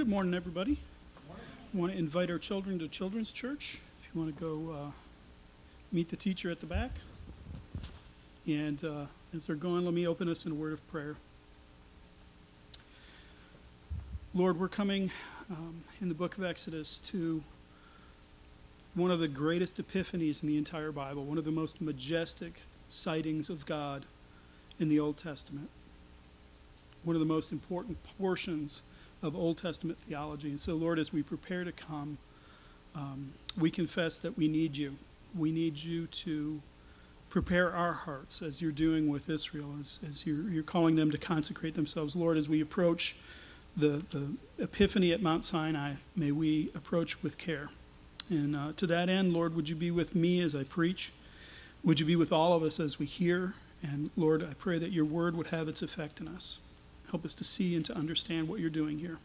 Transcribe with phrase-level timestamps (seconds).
[0.00, 0.78] Good morning, everybody.
[1.28, 3.82] I want to invite our children to Children's Church.
[4.00, 4.90] If you want to go uh,
[5.92, 6.92] meet the teacher at the back.
[8.46, 11.16] And uh, as they're going, let me open us in a word of prayer.
[14.32, 15.10] Lord, we're coming
[15.50, 17.42] um, in the book of Exodus to
[18.94, 23.50] one of the greatest epiphanies in the entire Bible, one of the most majestic sightings
[23.50, 24.06] of God
[24.78, 25.68] in the Old Testament,
[27.04, 28.80] one of the most important portions
[29.22, 30.48] of Old Testament theology.
[30.48, 32.18] And so, Lord, as we prepare to come,
[32.94, 34.96] um, we confess that we need you.
[35.34, 36.60] We need you to
[37.28, 41.18] prepare our hearts as you're doing with Israel, as, as you're, you're calling them to
[41.18, 42.16] consecrate themselves.
[42.16, 43.16] Lord, as we approach
[43.76, 47.70] the, the epiphany at Mount Sinai, may we approach with care.
[48.28, 51.12] And uh, to that end, Lord, would you be with me as I preach?
[51.84, 53.54] Would you be with all of us as we hear?
[53.82, 56.58] And Lord, I pray that your word would have its effect in us.
[57.10, 59.18] Help us to see and to understand what you're doing here.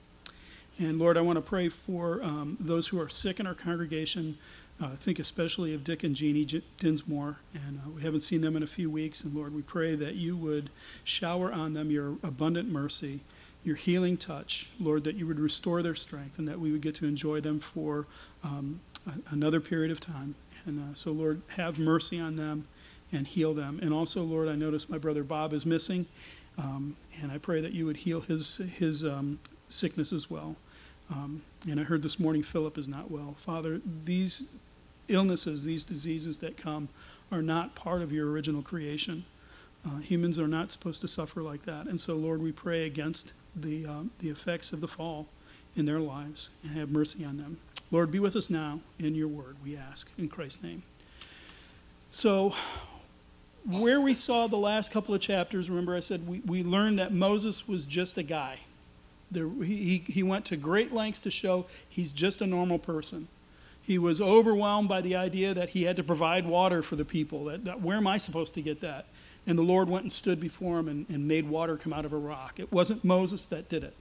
[0.78, 4.38] And Lord, I want to pray for um, those who are sick in our congregation.
[4.82, 8.58] Uh, think especially of Dick and Jeannie J- Dinsmore, and uh, we haven't seen them
[8.58, 9.24] in a few weeks.
[9.24, 10.70] And Lord, we pray that you would
[11.06, 13.22] shower on them your abundant mercy,
[13.64, 16.94] your healing touch, Lord, that you would restore their strength, and that we would get
[16.96, 18.06] to enjoy them for
[18.44, 20.36] um, a- another period of time.
[20.66, 22.68] And uh, so, Lord, have mercy on them
[23.14, 23.80] and heal them.
[23.82, 26.06] And also, Lord, I notice my brother Bob is missing,
[26.58, 29.40] um, and I pray that you would heal his his um,
[29.70, 30.56] sickness as well.
[31.12, 33.36] Um, and I heard this morning Philip is not well.
[33.38, 34.56] Father, these
[35.08, 36.90] illnesses, these diseases that come,
[37.32, 39.26] are not part of your original creation.
[39.86, 41.86] Uh, humans are not supposed to suffer like that.
[41.86, 45.28] And so, Lord, we pray against the, uh, the effects of the fall
[45.76, 47.58] in their lives and have mercy on them.
[47.92, 50.84] Lord, be with us now in your word, we ask, in Christ's name.
[52.10, 52.56] So,
[53.66, 57.12] where we saw the last couple of chapters, remember I said we, we learned that
[57.12, 58.60] Moses was just a guy.
[59.32, 63.28] There, he, he went to great lengths to show he's just a normal person.
[63.82, 67.46] He was overwhelmed by the idea that he had to provide water for the people.
[67.46, 69.06] That, that where am I supposed to get that?
[69.48, 72.14] And the Lord went and stood before him and, and made water come out of
[72.14, 72.60] a rock.
[72.60, 73.94] It wasn't Moses that did it.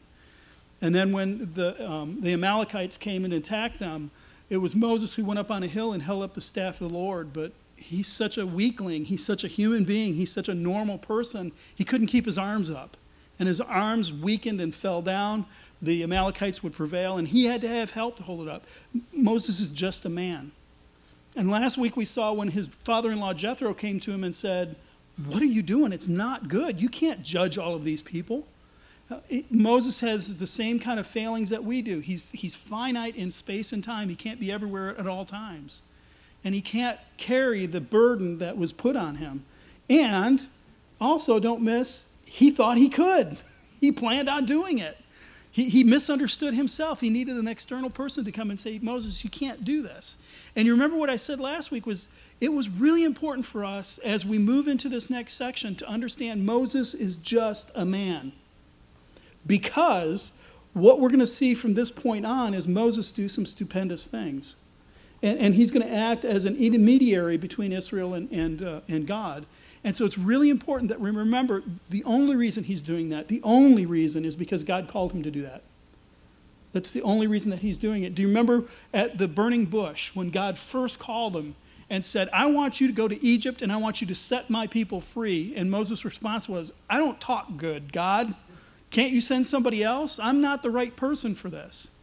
[0.80, 4.10] And then when the, um, the Amalekites came and attacked them,
[4.50, 6.88] it was Moses who went up on a hill and held up the staff of
[6.88, 7.32] the Lord.
[7.32, 9.06] But he's such a weakling.
[9.06, 10.14] He's such a human being.
[10.14, 11.52] He's such a normal person.
[11.74, 12.96] He couldn't keep his arms up.
[13.38, 15.46] And his arms weakened and fell down.
[15.82, 18.64] The Amalekites would prevail, and he had to have help to hold it up.
[19.12, 20.52] Moses is just a man.
[21.36, 24.34] And last week we saw when his father in law Jethro came to him and
[24.34, 24.76] said,
[25.26, 25.92] What are you doing?
[25.92, 26.80] It's not good.
[26.80, 28.46] You can't judge all of these people.
[29.10, 31.98] Uh, it, Moses has the same kind of failings that we do.
[31.98, 35.82] He's, he's finite in space and time, he can't be everywhere at all times
[36.44, 39.44] and he can't carry the burden that was put on him.
[39.88, 40.46] And
[41.00, 43.36] also, don't miss, he thought he could.
[43.80, 44.96] He planned on doing it.
[45.50, 47.02] He, he misunderstood himself.
[47.02, 50.16] He needed an external person to come and say, Moses, you can't do this.
[50.56, 52.08] And you remember what I said last week was
[52.40, 56.46] it was really important for us as we move into this next section to understand
[56.46, 58.32] Moses is just a man.
[59.46, 60.40] Because
[60.72, 64.56] what we're going to see from this point on is Moses do some stupendous things
[65.24, 69.06] and, and he's going to act as an intermediary between Israel and, and, uh, and
[69.06, 69.46] God.
[69.82, 73.40] And so it's really important that we remember the only reason he's doing that, the
[73.42, 75.62] only reason is because God called him to do that.
[76.72, 78.14] That's the only reason that he's doing it.
[78.14, 81.54] Do you remember at the burning bush when God first called him
[81.88, 84.50] and said, I want you to go to Egypt and I want you to set
[84.50, 85.54] my people free?
[85.56, 88.34] And Moses' response was, I don't talk good, God.
[88.90, 90.18] Can't you send somebody else?
[90.18, 91.96] I'm not the right person for this.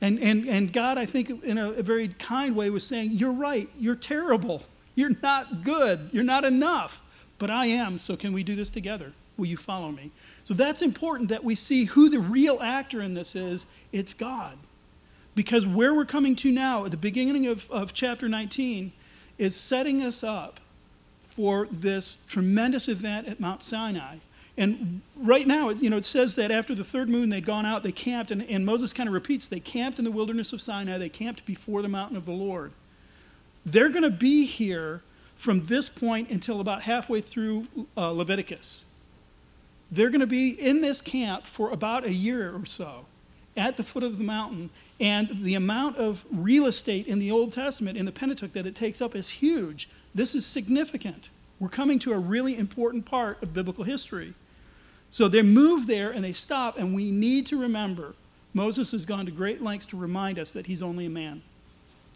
[0.00, 3.32] And, and, and God, I think, in a, a, very kind way, was saying, You're
[3.32, 3.68] right.
[3.78, 4.62] You're terrible.
[4.94, 6.10] You're not good.
[6.12, 7.04] You're not enough.
[7.38, 7.98] But I am.
[7.98, 9.12] So can we do this together?
[9.36, 10.10] Will you follow me?
[10.42, 13.66] So that's important that we see who the real actor in this is.
[13.92, 14.58] It's God.
[15.36, 18.92] Because where we're coming to now, at the beginning of, of chapter 19,
[19.36, 20.58] is setting us up
[21.20, 24.16] for this tremendous event at Mount Sinai
[24.58, 27.84] and right now, you know, it says that after the third moon, they'd gone out,
[27.84, 30.98] they camped, and, and Moses kind of repeats, they camped in the wilderness of Sinai,
[30.98, 32.72] they camped before the mountain of the Lord.
[33.64, 35.02] They're going to be here
[35.36, 38.92] from this point until about halfway through uh, Leviticus.
[39.90, 43.06] They're going to be in this camp for about a year or so
[43.56, 44.70] at the foot of the mountain.
[45.00, 48.74] And the amount of real estate in the Old Testament, in the Pentateuch, that it
[48.74, 49.88] takes up is huge.
[50.14, 51.30] This is significant.
[51.60, 54.34] We're coming to a really important part of biblical history.
[55.10, 58.14] So they move there and they stop, and we need to remember
[58.54, 61.42] Moses has gone to great lengths to remind us that he's only a man.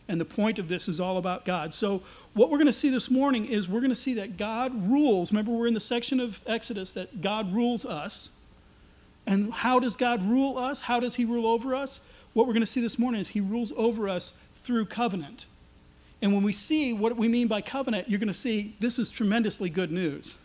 [0.09, 1.73] And the point of this is all about God.
[1.73, 2.03] So,
[2.35, 5.31] what we're going to see this morning is we're going to see that God rules.
[5.31, 8.37] Remember, we're in the section of Exodus that God rules us.
[9.27, 10.83] And how does God rule us?
[10.83, 12.07] How does He rule over us?
[12.33, 15.47] What we're going to see this morning is He rules over us through covenant.
[16.21, 19.11] And when we see what we mean by covenant, you're going to see this is
[19.11, 20.37] tremendously good news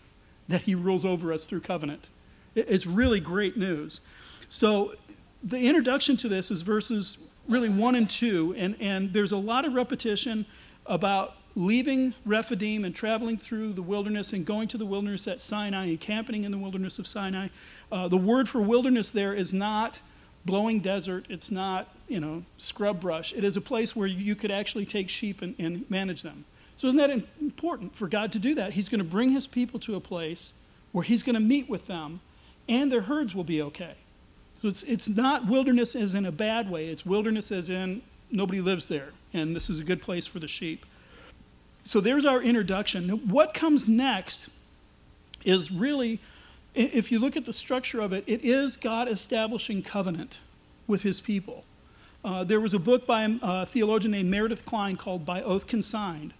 [0.47, 2.09] that He rules over us through covenant.
[2.57, 4.01] It's really great news.
[4.49, 4.95] So,
[5.43, 9.65] the introduction to this is verses really one and two, and, and there's a lot
[9.65, 10.45] of repetition
[10.87, 15.85] about leaving Rephidim and traveling through the wilderness and going to the wilderness at Sinai
[15.85, 17.49] and camping in the wilderness of Sinai.
[17.91, 20.01] Uh, the word for wilderness there is not
[20.45, 23.33] blowing desert, it's not, you know, scrub brush.
[23.33, 26.45] It is a place where you could actually take sheep and, and manage them.
[26.75, 27.09] So, isn't that
[27.41, 28.73] important for God to do that?
[28.73, 30.59] He's going to bring his people to a place
[30.91, 32.21] where he's going to meet with them
[32.67, 33.95] and their herds will be okay.
[34.61, 38.59] So it's, it's not wilderness as in a bad way, it's wilderness as in nobody
[38.59, 40.85] lives there, and this is a good place for the sheep.
[41.83, 43.07] So there's our introduction.
[43.29, 44.49] What comes next
[45.45, 46.19] is really,
[46.75, 50.39] if you look at the structure of it, it is God establishing covenant
[50.87, 51.63] with his people.
[52.25, 56.33] Uh, there was a book by a theologian named Meredith Kline called By Oath Consigned.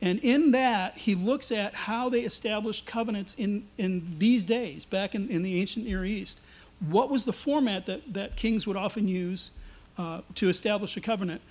[0.00, 5.14] And in that, he looks at how they established covenants in, in these days, back
[5.14, 6.40] in, in the ancient Near East.
[6.80, 9.58] What was the format that, that kings would often use
[9.96, 11.42] uh, to establish a covenant?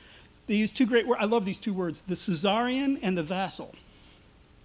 [0.48, 1.22] They use two great words.
[1.22, 3.76] I love these two words the suzerain and the vassal.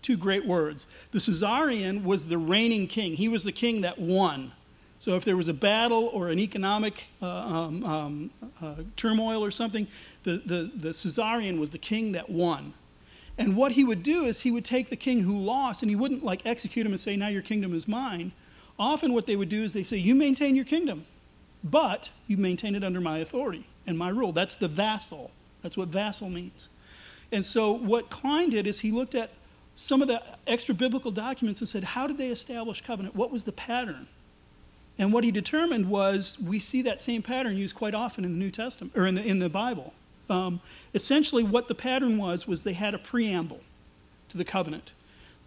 [0.00, 0.86] Two great words.
[1.10, 4.52] The suzerain was the reigning king, he was the king that won.
[4.98, 8.30] So if there was a battle or an economic uh, um, um,
[8.62, 9.88] uh, turmoil or something,
[10.22, 12.74] the, the, the suzerain was the king that won.
[13.38, 15.96] And what he would do is he would take the king who lost and he
[15.96, 18.32] wouldn't like execute him and say, Now your kingdom is mine.
[18.78, 21.06] Often what they would do is they say, You maintain your kingdom,
[21.64, 24.32] but you maintain it under my authority and my rule.
[24.32, 25.30] That's the vassal.
[25.62, 26.68] That's what vassal means.
[27.30, 29.30] And so what Kline did is he looked at
[29.74, 33.16] some of the extra biblical documents and said, How did they establish covenant?
[33.16, 34.08] What was the pattern?
[34.98, 38.38] And what he determined was we see that same pattern used quite often in the
[38.38, 39.94] New Testament or in the, in the Bible.
[40.28, 40.60] Um,
[40.94, 43.60] essentially, what the pattern was was they had a preamble
[44.28, 44.92] to the covenant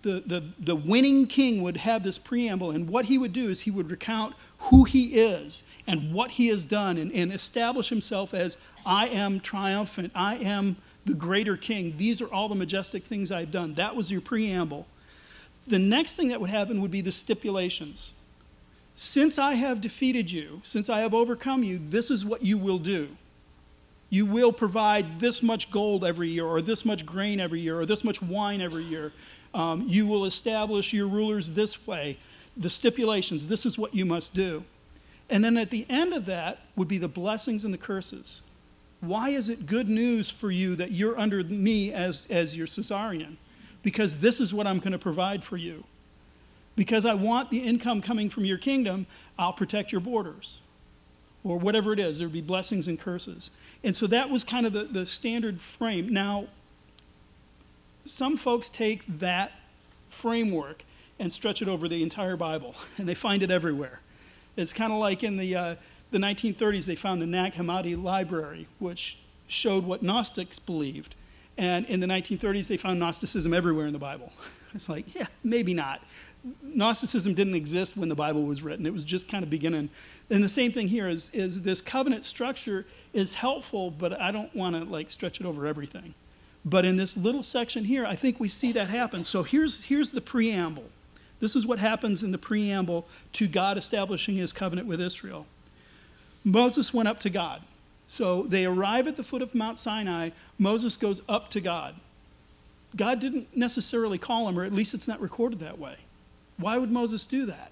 [0.06, 3.62] the, the, the winning king would have this preamble, and what he would do is
[3.62, 4.36] he would recount
[4.70, 9.40] who he is and what he has done and, and establish himself as I am
[9.40, 11.96] triumphant, I am the greater king.
[11.98, 13.74] These are all the majestic things I've done.
[13.74, 14.86] That was your preamble.
[15.66, 18.14] The next thing that would happen would be the stipulations.
[18.94, 22.78] Since I have defeated you, since I have overcome you, this is what you will
[22.78, 23.10] do.
[24.10, 27.86] You will provide this much gold every year, or this much grain every year, or
[27.86, 29.12] this much wine every year.
[29.54, 32.18] Um, you will establish your rulers this way,
[32.58, 34.64] the stipulations, this is what you must do.
[35.30, 38.42] And then at the end of that would be the blessings and the curses.
[39.02, 43.38] Why is it good news for you that you're under me as, as your suzerain?
[43.84, 45.84] Because this is what I'm going to provide for you.
[46.76, 49.06] Because I want the income coming from your kingdom,
[49.38, 50.60] I'll protect your borders.
[51.46, 53.52] Or whatever it is, there would be blessings and curses.
[53.84, 56.10] And so that was kind of the, the standard frame.
[56.12, 56.48] Now,
[58.04, 59.52] some folks take that
[60.08, 60.84] framework
[61.20, 64.02] and stretch it over the entire Bible, and they find it everywhere.
[64.58, 65.76] It's kind of like in the, uh,
[66.10, 71.16] the 1930s, they found the Nag Hammadi Library, which showed what Gnostics believed.
[71.58, 74.34] And in the 1930s, they found Gnosticism everywhere in the Bible.
[74.74, 76.02] It's like, yeah, maybe not.
[76.62, 78.86] Gnosticism didn't exist when the Bible was written.
[78.86, 79.90] It was just kind of beginning.
[80.30, 84.54] And the same thing here is, is this covenant structure is helpful, but I don't
[84.56, 86.14] want to like stretch it over everything.
[86.64, 89.24] But in this little section here, I think we see that happen.
[89.24, 90.90] So here's, here's the preamble.
[91.40, 95.48] This is what happens in the preamble to God establishing his covenant with Israel.
[96.44, 97.62] Moses went up to God.
[98.08, 100.30] So they arrive at the foot of Mount Sinai.
[100.60, 101.96] Moses goes up to God.
[102.96, 105.98] God didn't necessarily call him, or at least it's not recorded that way.
[106.58, 107.72] Why would Moses do that?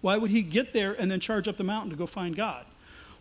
[0.00, 2.66] Why would he get there and then charge up the mountain to go find God?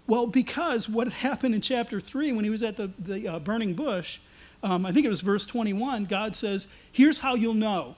[0.05, 3.73] Well, because what happened in chapter 3 when he was at the, the uh, burning
[3.73, 4.19] bush,
[4.61, 7.95] um, I think it was verse 21, God says, Here's how you'll know.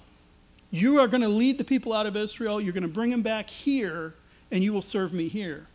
[0.72, 3.22] You are going to lead the people out of Israel, you're going to bring them
[3.22, 4.14] back here,
[4.52, 5.68] and you will serve me here.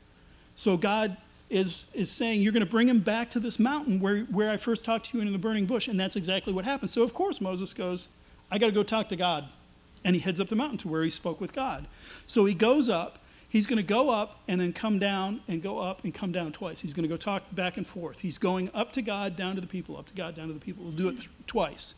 [0.55, 1.17] So God
[1.49, 4.57] is, is saying, You're going to bring them back to this mountain where, where I
[4.57, 5.89] first talked to you in the burning bush.
[5.89, 6.91] And that's exactly what happened.
[6.91, 8.09] So, of course, Moses goes,
[8.51, 9.49] I got to go talk to God.
[10.05, 11.87] And he heads up the mountain to where he spoke with God.
[12.27, 13.19] So he goes up,
[13.51, 16.53] He's going to go up and then come down and go up and come down
[16.53, 16.79] twice.
[16.79, 18.21] He's going to go talk back and forth.
[18.21, 20.61] He's going up to God, down to the people, up to God, down to the
[20.61, 20.85] people.
[20.85, 21.95] We'll do it th- twice.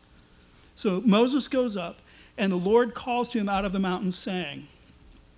[0.74, 2.00] So Moses goes up,
[2.38, 4.66] and the Lord calls to him out of the mountain, saying,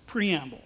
[0.07, 0.63] Preamble.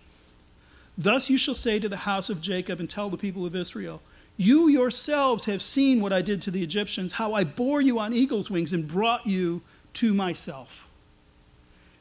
[0.95, 4.03] Thus you shall say to the house of Jacob and tell the people of Israel,
[4.37, 8.13] You yourselves have seen what I did to the Egyptians, how I bore you on
[8.13, 9.63] eagle's wings and brought you
[9.93, 10.88] to myself.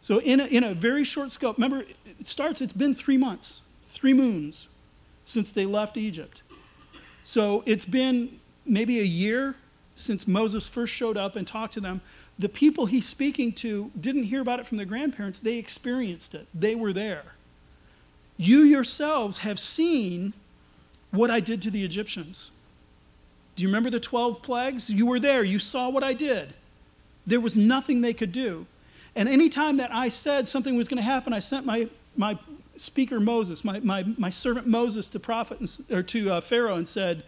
[0.00, 1.84] So, in a, in a very short scope, remember,
[2.18, 4.68] it starts, it's been three months, three moons.
[5.28, 6.42] since they left Egypt.
[7.22, 9.56] So it's been maybe a year
[9.94, 12.00] since Moses first showed up and talked to them.
[12.38, 16.46] The people he's speaking to didn't hear about it from their grandparents, they experienced it,
[16.54, 17.34] they were there.
[18.38, 20.32] You yourselves have seen
[21.10, 22.52] what I did to the Egyptians.
[23.54, 24.88] Do you remember the 12 plagues?
[24.88, 26.54] You were there, you saw what I did.
[27.26, 28.66] There was nothing they could do.
[29.18, 32.38] And anytime that I said something was going to happen, I sent my, my
[32.76, 36.86] speaker Moses, my, my, my servant Moses to prophet and, or to uh, Pharaoh and
[36.86, 37.24] said,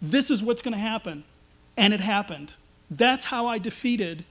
[0.00, 1.24] "This is what's going to happen,"
[1.76, 2.54] and it happened.
[2.88, 4.24] That's how I defeated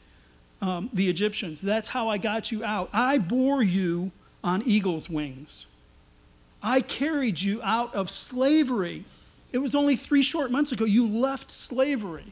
[0.61, 1.59] um, the Egyptians.
[1.59, 2.89] That's how I got you out.
[2.93, 5.67] I bore you on eagle's wings.
[6.63, 9.03] I carried you out of slavery.
[9.51, 12.31] It was only three short months ago you left slavery.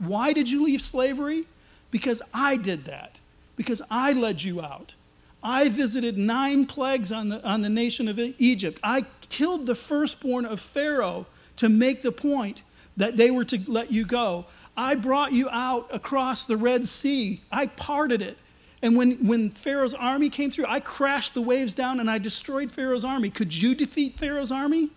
[0.00, 1.44] Why did you leave slavery?
[1.92, 3.20] Because I did that.
[3.62, 4.94] Because I led you out.
[5.42, 8.78] I visited nine plagues on the, on the nation of Egypt.
[8.82, 11.26] I killed the firstborn of Pharaoh
[11.56, 12.64] to make the point
[12.96, 14.46] that they were to let you go.
[14.76, 17.40] I brought you out across the Red Sea.
[17.52, 18.36] I parted it.
[18.82, 22.72] And when, when Pharaoh's army came through, I crashed the waves down and I destroyed
[22.72, 23.30] Pharaoh's army.
[23.30, 24.90] Could you defeat Pharaoh's army?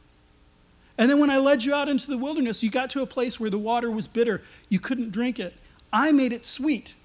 [0.97, 3.39] And then when I led you out into the wilderness, you got to a place
[3.39, 4.41] where the water was bitter.
[4.69, 5.53] You couldn't drink it.
[5.93, 6.95] I made it sweet.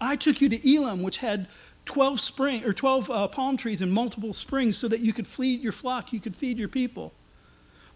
[0.00, 1.48] I took you to Elim, which had
[1.84, 5.60] 12 spring or 12 uh, palm trees and multiple springs so that you could feed
[5.60, 7.12] your flock, you could feed your people.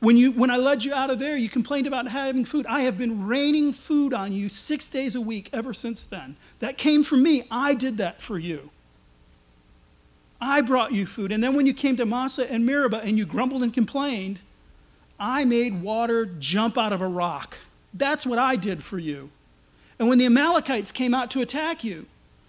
[0.00, 2.66] When, you, when I led you out of there, you complained about having food.
[2.66, 6.36] I have been raining food on you six days a week ever since then.
[6.58, 7.44] That came from me.
[7.52, 8.70] I did that for you.
[10.40, 11.30] I brought you food.
[11.30, 14.40] And then when you came to Massah and Meribah and you grumbled and complained,
[15.20, 17.58] I made water jump out of a rock.
[17.94, 19.30] That's what I did for you.
[20.02, 22.06] And when the Amalekites came out to attack you,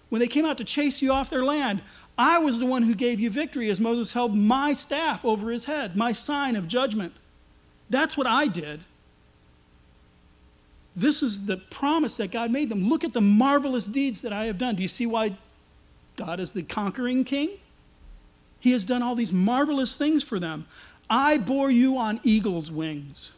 [0.08, 1.82] when they came out to chase you off their land,
[2.18, 5.66] I was the one who gave you victory as Moses held my staff over his
[5.66, 7.12] head, my sign of judgment.
[7.88, 8.80] That's what I did.
[10.96, 12.88] This is the promise that God made them.
[12.88, 14.74] Look at the marvelous deeds that I have done.
[14.74, 15.36] Do you see why
[16.16, 17.50] God is the conquering king?
[18.58, 20.66] He has done all these marvelous things for them.
[21.08, 23.32] I bore you on eagle's wings.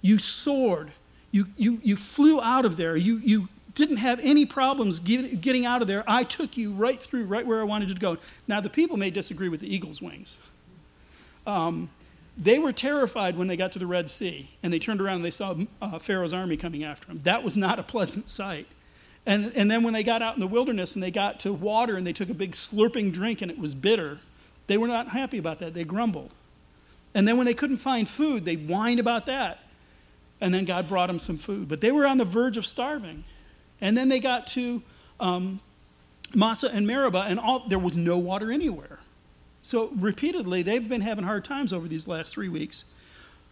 [0.00, 0.92] You soared.
[1.34, 2.94] You, you, you flew out of there.
[2.94, 6.04] You, you didn't have any problems getting out of there.
[6.06, 8.18] I took you right through, right where I wanted you to go.
[8.46, 10.38] Now, the people may disagree with the eagle's wings.
[11.44, 11.90] Um,
[12.38, 15.24] they were terrified when they got to the Red Sea and they turned around and
[15.24, 17.18] they saw uh, Pharaoh's army coming after them.
[17.24, 18.68] That was not a pleasant sight.
[19.26, 21.96] And, and then when they got out in the wilderness and they got to water
[21.96, 24.20] and they took a big slurping drink and it was bitter,
[24.68, 25.74] they were not happy about that.
[25.74, 26.30] They grumbled.
[27.12, 29.58] And then when they couldn't find food, they whined about that.
[30.40, 31.68] And then God brought them some food.
[31.68, 33.24] But they were on the verge of starving.
[33.80, 34.82] And then they got to
[35.20, 35.60] um,
[36.34, 39.00] Massah and Meribah, and all, there was no water anywhere.
[39.62, 42.84] So repeatedly, they've been having hard times over these last three weeks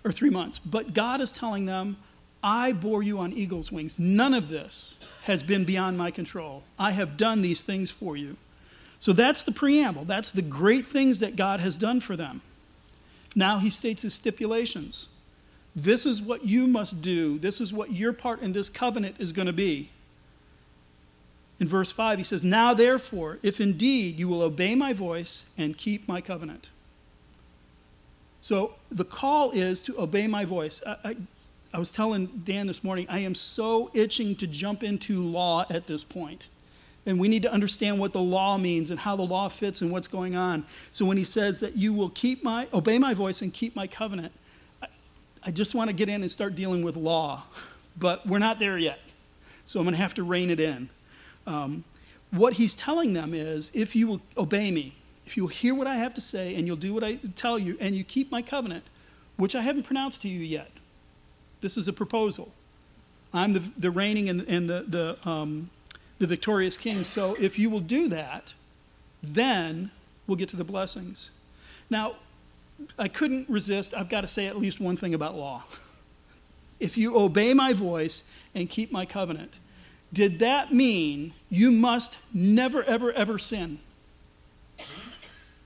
[0.04, 0.58] or three months.
[0.58, 1.96] But God is telling them,
[2.42, 3.98] I bore you on eagle's wings.
[3.98, 6.64] None of this has been beyond my control.
[6.78, 8.36] I have done these things for you.
[8.98, 10.04] So that's the preamble.
[10.04, 12.40] That's the great things that God has done for them.
[13.34, 15.08] Now he states his stipulations.
[15.74, 17.38] This is what you must do.
[17.38, 19.88] This is what your part in this covenant is going to be.
[21.58, 25.76] In verse 5, he says, Now therefore, if indeed you will obey my voice and
[25.76, 26.70] keep my covenant.
[28.40, 30.82] So the call is to obey my voice.
[30.84, 31.16] I, I,
[31.72, 35.86] I, was telling Dan this morning, I am so itching to jump into law at
[35.86, 36.48] this point.
[37.06, 39.92] And we need to understand what the law means and how the law fits and
[39.92, 40.64] what's going on.
[40.90, 43.86] So when he says that you will keep my, obey my voice and keep my
[43.86, 44.32] covenant,
[45.44, 47.44] I, just want to get in and start dealing with law.
[47.98, 49.00] But we're not there yet.
[49.64, 50.88] So I'm going to have to rein it in.
[51.46, 51.84] Um,
[52.30, 54.94] what he's telling them is if you will obey me,
[55.26, 57.76] if you'll hear what I have to say and you'll do what I tell you
[57.80, 58.84] and you keep my covenant,
[59.36, 60.70] which I haven't pronounced to you yet,
[61.60, 62.52] this is a proposal.
[63.32, 65.70] I'm the, the reigning and, and the, the, um,
[66.18, 67.04] the victorious king.
[67.04, 68.54] So if you will do that,
[69.22, 69.90] then
[70.26, 71.30] we'll get to the blessings.
[71.88, 72.16] Now,
[72.98, 73.94] I couldn't resist.
[73.94, 75.64] I've got to say at least one thing about law.
[76.80, 79.60] If you obey my voice and keep my covenant,
[80.12, 83.78] did that mean you must never, ever, ever sin?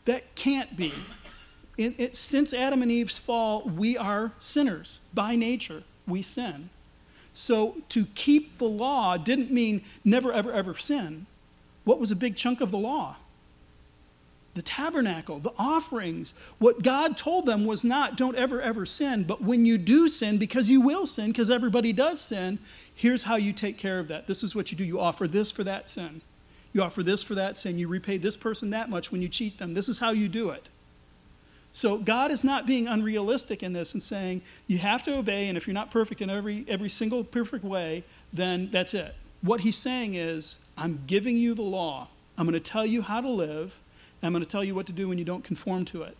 [0.05, 0.93] That can't be.
[1.77, 5.01] it, since Adam and Eve's fall, we are sinners.
[5.13, 6.71] By nature, we sin.
[7.33, 11.27] So to keep the law didn't mean never, ever, ever sin.
[11.85, 13.17] What was a big chunk of the law?
[14.57, 16.35] The tabernacle, the offerings.
[16.59, 20.39] What God told them was not, don't ever, ever sin, but when you do sin,
[20.39, 22.59] because you will sin, because everybody does sin,
[22.95, 24.27] here's how you take care of that.
[24.27, 24.85] This is what you do.
[24.85, 26.23] You offer this for that sin.
[26.73, 27.79] You offer this for that sin.
[27.79, 29.75] You repay this person that much when you cheat them.
[29.75, 30.69] This is how you do it.
[31.71, 35.59] So God is not being unrealistic in this and saying you have to obey, and
[35.59, 39.15] if you're not perfect in every, every single perfect way, then that's it.
[39.43, 42.09] What he's saying is, I'm giving you the law.
[42.39, 43.79] I'm going to tell you how to live.
[44.23, 46.17] I'm going to tell you what to do when you don't conform to it.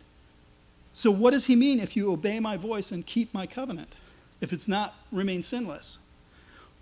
[0.93, 3.99] So, what does he mean if you obey my voice and keep my covenant?
[4.41, 5.99] If it's not, remain sinless.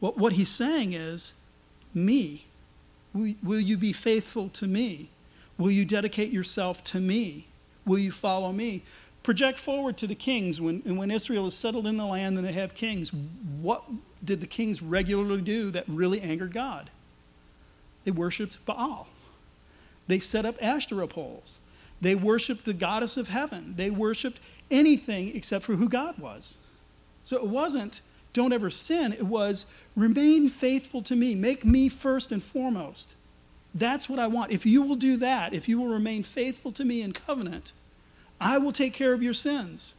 [0.00, 1.40] What, what he's saying is,
[1.92, 2.47] me.
[3.12, 5.09] Will, will you be faithful to me?
[5.56, 7.47] Will you dedicate yourself to me?
[7.87, 8.83] Will you follow me?
[9.23, 12.52] Project forward to the kings when, when Israel is settled in the land and they
[12.52, 13.11] have kings.
[13.12, 13.83] What
[14.23, 16.90] did the kings regularly do that really angered God?
[18.04, 19.09] They worshiped Baal.
[20.06, 21.61] They set up Ashtoreth poles.
[22.00, 23.75] They worshiped the goddess of heaven.
[23.76, 26.58] They worshiped anything except for who God was.
[27.23, 28.00] So it wasn't
[28.34, 31.37] don't ever sin, it was remain faithful to me.
[31.37, 33.14] Make me first and foremost.
[33.73, 34.50] That's what I want.
[34.52, 37.73] If you will do that, if you will remain faithful to me in covenant,
[38.40, 39.94] I will take care of your sins.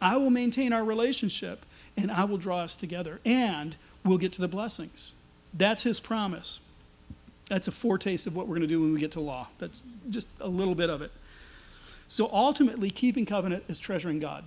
[0.00, 4.40] I will maintain our relationship and I will draw us together and we'll get to
[4.40, 5.14] the blessings.
[5.52, 6.60] That's his promise.
[7.50, 9.48] That's a foretaste of what we're going to do when we get to law.
[9.58, 11.10] That's just a little bit of it.
[12.06, 14.44] So ultimately, keeping covenant is treasuring God.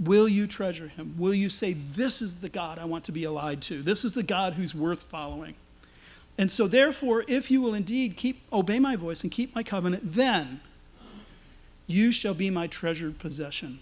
[0.00, 1.14] Will you treasure him?
[1.18, 3.82] Will you say, This is the God I want to be allied to?
[3.82, 5.56] This is the God who's worth following?
[6.38, 10.02] And so, therefore, if you will indeed keep, obey my voice and keep my covenant,
[10.04, 10.60] then
[11.86, 13.80] you shall be my treasured possession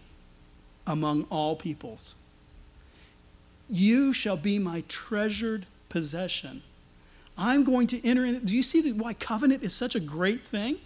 [0.89, 2.17] among all peoples.
[3.69, 6.63] You shall be my treasured possession.
[7.37, 8.45] I'm going to enter in.
[8.45, 10.77] Do you see why covenant is such a great thing?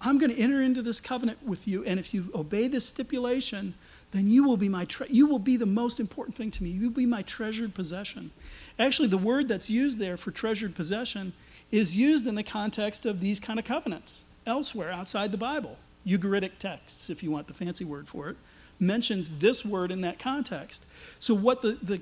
[0.00, 3.74] I'm going to enter into this covenant with you, and if you obey this stipulation,
[4.10, 6.70] then you will be my tre- you will be the most important thing to me.
[6.70, 8.30] You will be my treasured possession.
[8.78, 11.32] Actually, the word that's used there for treasured possession
[11.70, 15.78] is used in the context of these kind of covenants elsewhere outside the Bible.
[16.06, 18.36] Ugaritic texts, if you want the fancy word for it,
[18.78, 20.86] mentions this word in that context.
[21.18, 22.00] So what the, the,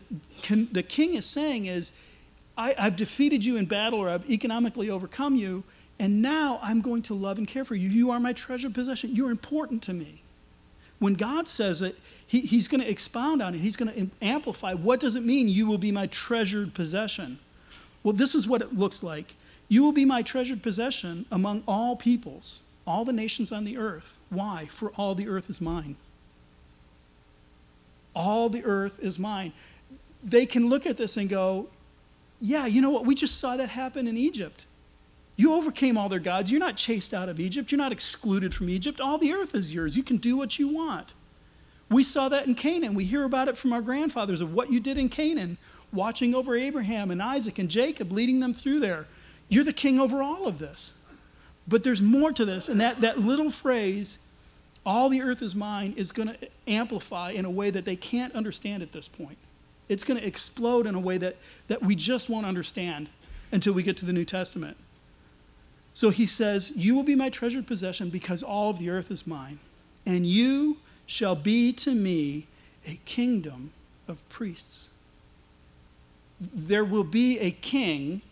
[0.72, 1.92] the king is saying is,
[2.56, 5.64] I, I've defeated you in battle or I've economically overcome you,
[5.98, 7.88] and now I'm going to love and care for you.
[7.88, 9.14] You are my treasured possession.
[9.14, 10.22] You're important to me.
[10.98, 13.60] When God says it, he, He's going to expound on it.
[13.60, 14.74] He's going to amplify.
[14.74, 17.38] What does it mean, you will be my treasured possession?
[18.02, 19.34] Well, this is what it looks like.
[19.68, 24.18] You will be my treasured possession among all peoples, all the nations on the earth.
[24.28, 24.66] Why?
[24.70, 25.96] For all the earth is mine.
[28.14, 29.52] All the earth is mine.
[30.22, 31.68] They can look at this and go,
[32.42, 33.06] yeah, you know what?
[33.06, 34.66] We just saw that happen in Egypt.
[35.36, 36.50] You overcame all their gods.
[36.50, 37.70] You're not chased out of Egypt.
[37.70, 39.00] You're not excluded from Egypt.
[39.00, 39.96] All the earth is yours.
[39.96, 41.14] You can do what you want.
[41.88, 42.94] We saw that in Canaan.
[42.94, 45.56] We hear about it from our grandfathers of what you did in Canaan,
[45.92, 49.06] watching over Abraham and Isaac and Jacob, leading them through there.
[49.48, 50.98] You're the king over all of this.
[51.68, 54.26] But there's more to this, and that, that little phrase,
[54.84, 58.34] all the earth is mine, is going to amplify in a way that they can't
[58.34, 59.38] understand at this point.
[59.92, 61.36] It's going to explode in a way that,
[61.68, 63.10] that we just won't understand
[63.52, 64.78] until we get to the New Testament.
[65.92, 69.26] So he says, You will be my treasured possession because all of the earth is
[69.26, 69.58] mine,
[70.06, 72.46] and you shall be to me
[72.88, 73.72] a kingdom
[74.08, 74.96] of priests.
[76.40, 78.22] There will be a king,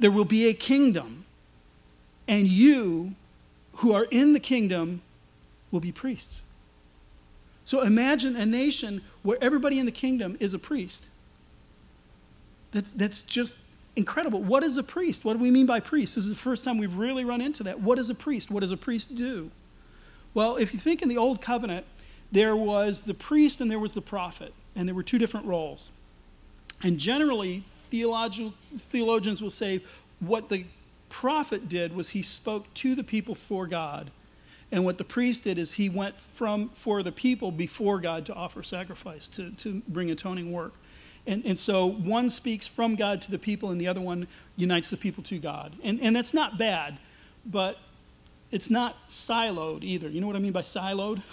[0.00, 1.26] there will be a kingdom,
[2.26, 3.14] and you
[3.74, 5.02] who are in the kingdom
[5.70, 6.46] will be priests.
[7.62, 11.10] So imagine a nation where everybody in the kingdom is a priest.
[12.72, 13.58] That's, that's just
[13.96, 14.42] incredible.
[14.42, 15.24] What is a priest?
[15.24, 16.14] What do we mean by priest?
[16.14, 17.80] This is the first time we've really run into that.
[17.80, 18.50] What is a priest?
[18.50, 19.50] What does a priest do?
[20.32, 21.84] Well, if you think in the Old Covenant,
[22.30, 25.90] there was the priest and there was the prophet, and there were two different roles.
[26.84, 29.80] And generally, theologians will say
[30.20, 30.64] what the
[31.08, 34.10] prophet did was he spoke to the people for God
[34.72, 38.34] and what the priest did is he went from for the people before God to
[38.34, 40.74] offer sacrifice, to, to bring atoning work.
[41.26, 44.88] And, and so one speaks from God to the people, and the other one unites
[44.88, 45.74] the people to God.
[45.82, 46.98] And, and that's not bad,
[47.44, 47.78] but
[48.50, 50.08] it's not siloed either.
[50.08, 51.22] You know what I mean by siloed?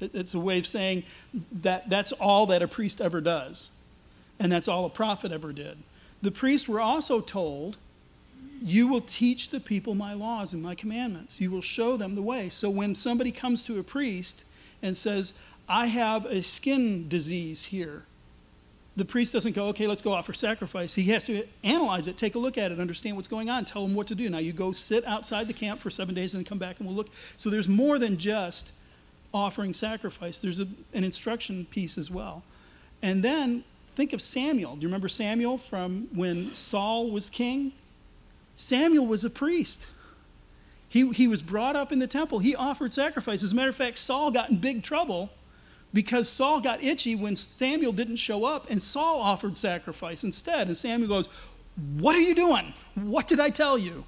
[0.00, 1.04] It's a way of saying
[1.52, 3.70] that that's all that a priest ever does,
[4.40, 5.78] and that's all a prophet ever did.
[6.20, 7.78] The priests were also told
[8.64, 11.38] you will teach the people my laws and my commandments.
[11.38, 12.48] You will show them the way.
[12.48, 14.46] So when somebody comes to a priest
[14.82, 18.04] and says, I have a skin disease here,
[18.96, 20.94] the priest doesn't go, okay, let's go offer sacrifice.
[20.94, 23.84] He has to analyze it, take a look at it, understand what's going on, tell
[23.84, 24.30] him what to do.
[24.30, 26.88] Now you go sit outside the camp for seven days and then come back and
[26.88, 27.10] we'll look.
[27.36, 28.72] So there's more than just
[29.34, 32.44] offering sacrifice, there's a, an instruction piece as well.
[33.02, 34.76] And then think of Samuel.
[34.76, 37.72] Do you remember Samuel from when Saul was king?
[38.54, 39.88] Samuel was a priest.
[40.88, 42.38] He, he was brought up in the temple.
[42.38, 43.42] He offered sacrifice.
[43.42, 45.30] As a matter of fact, Saul got in big trouble
[45.92, 50.66] because Saul got itchy when Samuel didn't show up, and Saul offered sacrifice instead.
[50.66, 51.28] And Samuel goes,
[51.98, 52.74] What are you doing?
[52.94, 54.04] What did I tell you?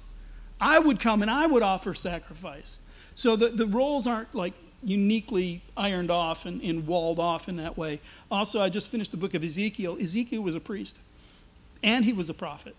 [0.59, 2.79] I would come and I would offer sacrifice.
[3.13, 7.77] So the, the roles aren't like uniquely ironed off and, and walled off in that
[7.77, 7.99] way.
[8.31, 9.97] Also, I just finished the book of Ezekiel.
[9.99, 10.99] Ezekiel was a priest,
[11.83, 12.75] and he was a prophet.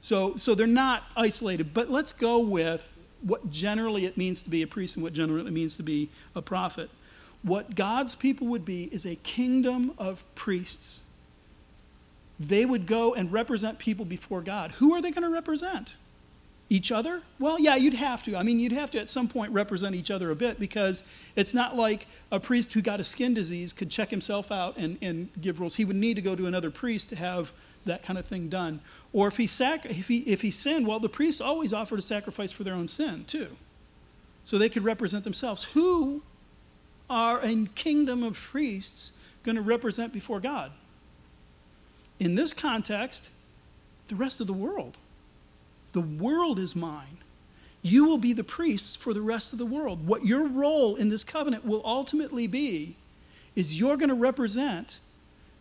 [0.00, 1.74] So, so they're not isolated.
[1.74, 5.46] But let's go with what generally it means to be a priest and what generally
[5.46, 6.90] it means to be a prophet.
[7.42, 11.10] What God's people would be is a kingdom of priests.
[12.38, 14.72] They would go and represent people before God.
[14.72, 15.96] Who are they going to represent?
[16.70, 17.22] each other?
[17.38, 18.36] Well, yeah, you'd have to.
[18.36, 21.54] I mean, you'd have to at some point represent each other a bit because it's
[21.54, 25.30] not like a priest who got a skin disease could check himself out and, and
[25.40, 25.76] give rules.
[25.76, 27.52] He would need to go to another priest to have
[27.84, 28.80] that kind of thing done.
[29.12, 32.02] Or if he, sac- if he, if he sinned, well, the priests always offered a
[32.02, 33.56] sacrifice for their own sin, too.
[34.44, 35.64] So they could represent themselves.
[35.74, 36.22] Who
[37.10, 40.72] are a kingdom of priests going to represent before God?
[42.18, 43.30] In this context,
[44.08, 44.98] the rest of the world.
[45.92, 47.18] The world is mine.
[47.82, 50.06] You will be the priests for the rest of the world.
[50.06, 52.96] What your role in this covenant will ultimately be
[53.54, 55.00] is you're going to represent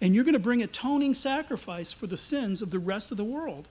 [0.02, 3.24] and you're going to bring atoning sacrifice for the sins of the rest of the
[3.24, 3.68] world.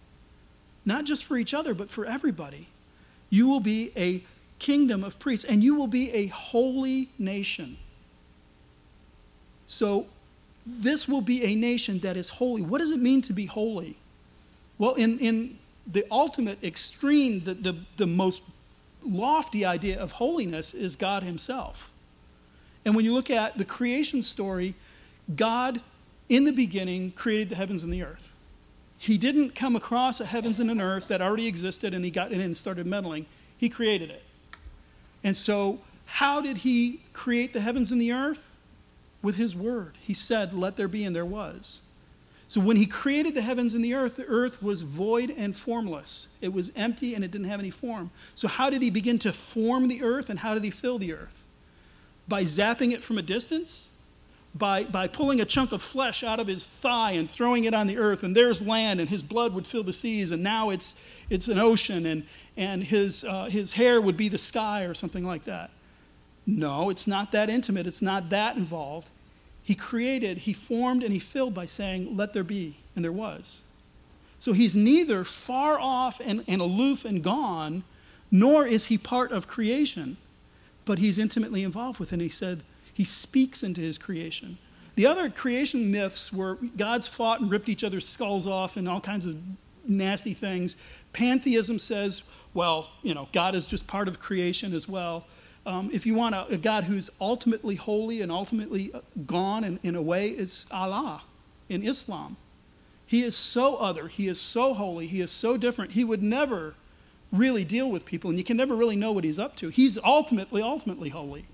[0.84, 2.68] Not just for each other, but for everybody.
[3.30, 4.22] You will be a
[4.58, 7.76] kingdom of priests and you will be a holy nation.
[9.66, 10.06] So,
[10.64, 12.62] this will be a nation that is holy.
[12.62, 13.96] What does it mean to be holy?
[14.78, 18.42] Well, in, in the ultimate extreme, the, the, the most
[19.04, 21.90] lofty idea of holiness is God Himself.
[22.84, 24.74] And when you look at the creation story,
[25.34, 25.80] God,
[26.28, 28.34] in the beginning, created the heavens and the earth.
[28.98, 32.32] He didn't come across a heavens and an earth that already existed and he got
[32.32, 33.26] in and started meddling.
[33.56, 34.22] He created it.
[35.22, 38.54] And so, how did he create the heavens and the earth?
[39.22, 39.94] With his word.
[40.00, 41.82] He said, Let there be, and there was.
[42.48, 46.36] So when he created the heavens and the earth, the earth was void and formless.
[46.40, 48.10] It was empty and it didn't have any form.
[48.34, 51.12] So how did he begin to form the earth and how did he fill the
[51.12, 51.44] earth?
[52.28, 53.95] By zapping it from a distance?
[54.56, 57.88] By, by pulling a chunk of flesh out of his thigh and throwing it on
[57.88, 61.04] the earth, and there's land, and his blood would fill the seas, and now it's,
[61.28, 62.24] it's an ocean, and,
[62.56, 65.70] and his, uh, his hair would be the sky or something like that.
[66.46, 69.10] No, it's not that intimate, it's not that involved.
[69.62, 73.62] He created, he formed, and he filled by saying, Let there be, and there was.
[74.38, 77.82] So he's neither far off and, and aloof and gone,
[78.30, 80.18] nor is he part of creation,
[80.84, 82.14] but he's intimately involved with it.
[82.14, 82.62] And he said,
[82.96, 84.56] He speaks into his creation.
[84.94, 89.02] The other creation myths were gods fought and ripped each other's skulls off and all
[89.02, 89.36] kinds of
[89.86, 90.78] nasty things.
[91.12, 92.22] Pantheism says,
[92.54, 95.26] well, you know, God is just part of creation as well.
[95.66, 98.90] Um, if you want a, a, God who's ultimately holy and ultimately
[99.26, 101.22] gone in, in a way, it's Allah
[101.68, 102.38] in Islam.
[103.04, 105.92] He is so other, he is so holy, he is so different.
[105.92, 106.76] He would never
[107.30, 109.68] really deal with people, and you can never really know what he's up to.
[109.68, 111.44] He's ultimately, ultimately holy.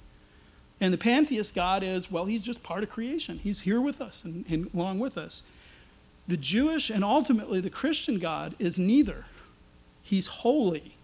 [0.82, 3.38] And the pantheist God is, well, he's just part of creation.
[3.38, 5.42] He's here with us and, and along with us.
[6.28, 9.24] The Jewish and ultimately the Christian God is neither.
[10.02, 10.96] He's holy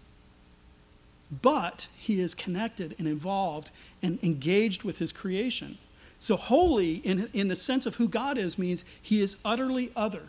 [1.31, 5.77] but he is connected and involved and engaged with his creation.
[6.19, 10.23] So, holy, in, in the sense of who God is, means he is utterly other.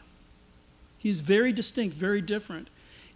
[0.98, 2.68] He's very distinct, very different.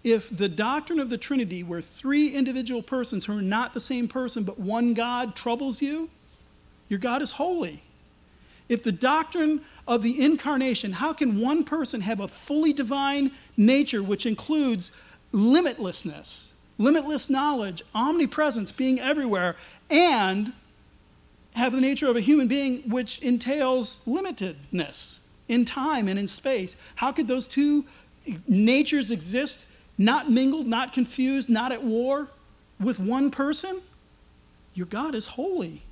[0.03, 4.09] If the doctrine of the Trinity, where three individual persons who are not the same
[4.09, 6.11] person but one God, troubles you,
[6.89, 7.83] your God is holy.
[8.69, 14.03] If the doctrine of the incarnation, how can one person have a fully divine nature
[14.03, 14.99] which includes
[15.33, 19.57] limitlessness, limitless knowledge, omnipresence, being everywhere,
[19.91, 20.53] and
[21.55, 26.77] have the nature of a human being which entails limitedness in time and in space.
[26.97, 27.85] How could those two
[28.49, 32.29] natures exist, not mingled, not confused, not at war
[32.81, 33.81] with one person?
[34.75, 35.83] Your God is holy,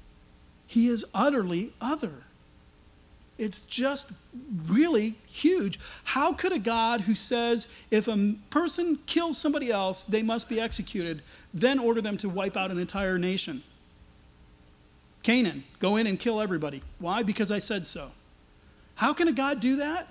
[0.73, 2.23] He is utterly other.
[3.37, 4.13] It's just
[4.67, 5.79] really huge.
[6.03, 10.59] How could a God who says if a person kills somebody else, they must be
[10.59, 11.21] executed,
[11.53, 13.63] then order them to wipe out an entire nation?
[15.23, 16.83] Canaan, go in and kill everybody.
[16.99, 17.23] Why?
[17.23, 18.13] Because I said so.
[18.95, 20.09] How can a God do that?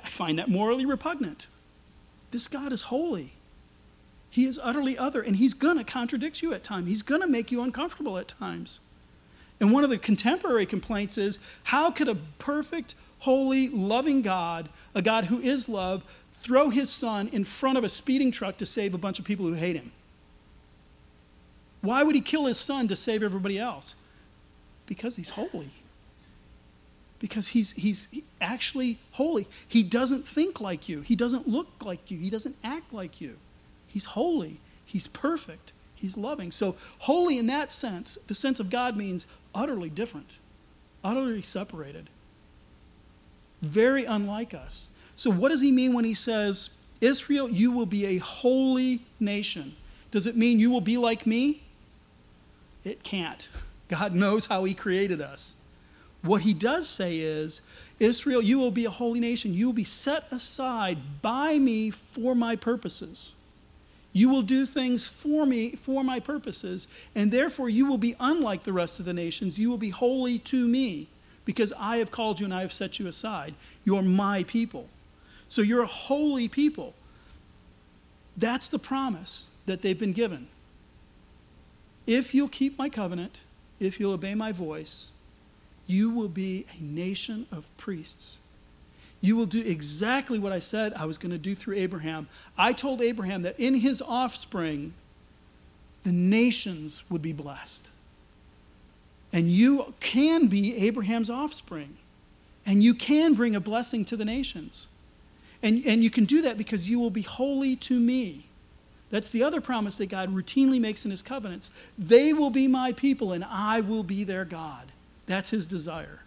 [0.00, 1.48] I find that morally repugnant.
[2.30, 3.32] This God is holy.
[4.30, 6.86] He is utterly other, and he's going to contradict you at times.
[6.86, 8.78] He's going to make you uncomfortable at times.
[9.60, 15.02] And one of the contemporary complaints is how could a perfect, holy, loving God, a
[15.02, 18.94] God who is love, throw his son in front of a speeding truck to save
[18.94, 19.92] a bunch of people who hate him?
[21.80, 23.94] Why would he kill his son to save everybody else?
[24.86, 25.70] Because he's holy.
[27.18, 29.48] Because he's, he's actually holy.
[29.66, 33.36] He doesn't think like you, he doesn't look like you, he doesn't act like you.
[33.86, 36.52] He's holy, he's perfect, he's loving.
[36.52, 39.26] So, holy in that sense, the sense of God means
[39.58, 40.38] utterly different,
[41.02, 42.08] utterly separated,
[43.60, 44.90] very unlike us.
[45.16, 49.74] So, what does he mean when he says, Israel, you will be a holy nation?
[50.10, 51.62] Does it mean you will be like me?
[52.84, 53.48] It can't.
[53.88, 55.60] God knows how He created us.
[56.22, 57.62] What He does say is,
[57.98, 59.54] Israel, you will be a holy nation.
[59.54, 63.34] You will be set aside by me for my purposes.
[64.18, 68.64] You will do things for me, for my purposes, and therefore you will be unlike
[68.64, 69.60] the rest of the nations.
[69.60, 71.06] You will be holy to me
[71.44, 73.54] because I have called you and I have set you aside.
[73.84, 74.88] You're my people.
[75.46, 76.94] So you're a holy people.
[78.36, 80.48] That's the promise that they've been given.
[82.04, 83.44] If you'll keep my covenant,
[83.78, 85.12] if you'll obey my voice,
[85.86, 88.40] you will be a nation of priests.
[89.20, 92.28] You will do exactly what I said I was going to do through Abraham.
[92.56, 94.94] I told Abraham that in his offspring,
[96.04, 97.90] the nations would be blessed.
[99.32, 101.96] And you can be Abraham's offspring.
[102.64, 104.88] And you can bring a blessing to the nations.
[105.62, 108.46] And, and you can do that because you will be holy to me.
[109.10, 111.76] That's the other promise that God routinely makes in his covenants.
[111.98, 114.92] They will be my people and I will be their God.
[115.26, 116.20] That's his desire.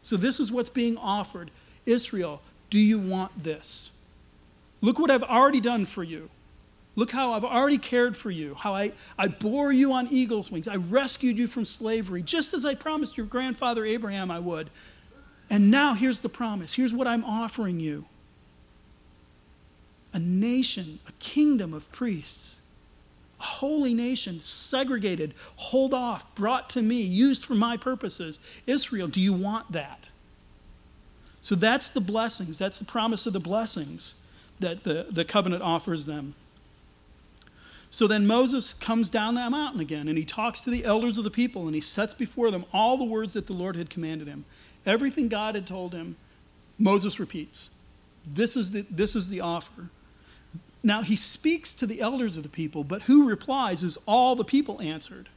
[0.00, 1.50] So, this is what's being offered.
[1.86, 4.00] Israel, do you want this?
[4.80, 6.30] Look what I've already done for you.
[6.96, 10.68] Look how I've already cared for you, how I, I bore you on eagle's wings.
[10.68, 14.70] I rescued you from slavery, just as I promised your grandfather Abraham I would.
[15.48, 16.74] And now here's the promise.
[16.74, 18.06] Here's what I'm offering you
[20.12, 22.66] a nation, a kingdom of priests,
[23.38, 28.38] a holy nation, segregated, hold off, brought to me, used for my purposes.
[28.66, 30.09] Israel, do you want that?
[31.40, 34.20] So that's the blessings, that's the promise of the blessings
[34.60, 36.34] that the, the covenant offers them.
[37.90, 41.24] So then Moses comes down that mountain again and he talks to the elders of
[41.24, 44.28] the people and he sets before them all the words that the Lord had commanded
[44.28, 44.44] him.
[44.86, 46.16] Everything God had told him,
[46.78, 47.70] Moses repeats.
[48.24, 49.90] This is the, this is the offer.
[50.82, 54.44] Now he speaks to the elders of the people, but who replies is all the
[54.44, 55.28] people answered.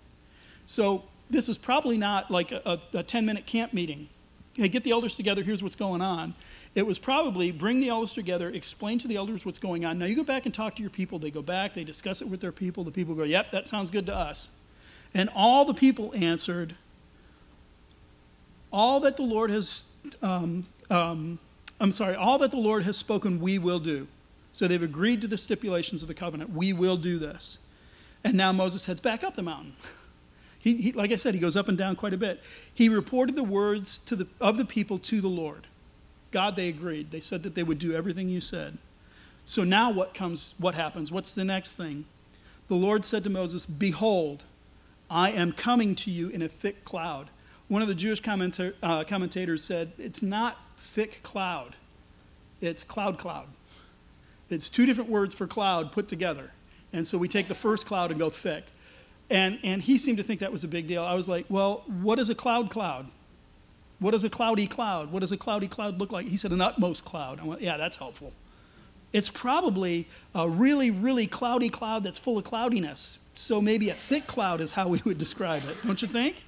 [0.66, 4.10] So this is probably not like a, a 10 minute camp meeting.
[4.56, 6.36] Hey, get the elders together, here's what's going on.
[6.76, 9.98] It was probably bring the elders together, explain to the elders what's going on.
[9.98, 11.18] Now you go back and talk to your people.
[11.18, 12.84] They go back, they discuss it with their people.
[12.84, 14.60] The people go, yep, that sounds good to us.
[15.16, 16.76] And all the people answered,
[18.72, 21.40] all that the Lord has, um, um,
[21.80, 24.08] I'm sorry, all that the Lord has spoken, we will do.
[24.52, 26.52] So they've agreed to the stipulations of the covenant.
[26.52, 27.60] We will do this.
[28.24, 29.74] And now Moses heads back up the mountain.
[30.64, 32.42] He, he, like I said, he goes up and down quite a bit.
[32.74, 35.68] He reported the words to the, of the people to the Lord.
[36.32, 37.12] God, they agreed.
[37.12, 38.78] They said that they would do everything you said.
[39.44, 41.12] So now what comes, what happens?
[41.12, 42.06] What's the next thing?
[42.70, 44.46] The Lord said to Moses, Behold,
[45.10, 47.30] I am coming to you in a thick cloud.
[47.68, 51.76] One of the Jewish commenta- uh, commentators said, It's not thick cloud,
[52.62, 53.48] it's cloud cloud.
[54.50, 56.52] It's two different words for cloud put together.
[56.94, 58.66] And so we take the first cloud and go thick.
[59.30, 61.04] And, and he seemed to think that was a big deal.
[61.04, 63.08] I was like, well, what is a cloud cloud?
[64.00, 65.12] What is a cloudy cloud?
[65.12, 66.28] What does a cloudy cloud look like?
[66.28, 67.40] He said, an utmost cloud.
[67.40, 68.34] I went, yeah, that's helpful.
[69.14, 73.30] It's probably a really, really cloudy cloud that's full of cloudiness.
[73.34, 76.44] So maybe a thick cloud is how we would describe it, don't you think?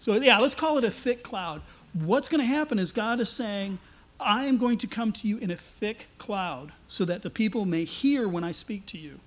[0.00, 1.62] So, yeah, let's call it a thick cloud.
[1.92, 3.78] What's going to happen is God is saying,
[4.18, 7.64] I am going to come to you in a thick cloud so that the people
[7.64, 9.20] may hear when I speak to you.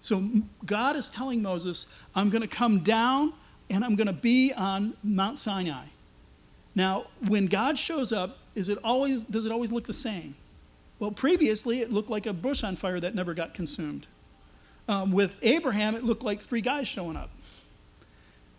[0.00, 0.28] So
[0.64, 3.32] God is telling Moses, I'm going to come down
[3.70, 5.86] and I'm going to be on Mount Sinai.
[6.74, 10.36] Now, when God shows up, is it always, does it always look the same?
[10.98, 14.06] Well, previously it looked like a bush on fire that never got consumed.
[14.88, 17.30] Um, with Abraham, it looked like three guys showing up.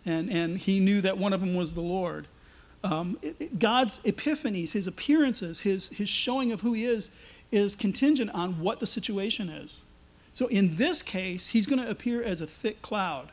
[0.04, 2.28] And, and he knew that one of them was the Lord.
[2.84, 7.10] Um, it, God's epiphanies, his appearances, his, his showing of who he is,
[7.50, 9.84] is contingent on what the situation is.
[10.32, 13.30] So in this case, he's going to appear as a thick cloud.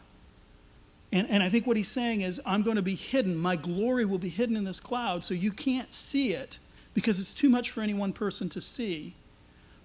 [1.12, 3.38] And, and I think what he's saying is, I'm going to be hidden.
[3.38, 6.60] My glory will be hidden in this cloud, so you can't see it
[6.94, 9.16] because it's too much for any one person to see.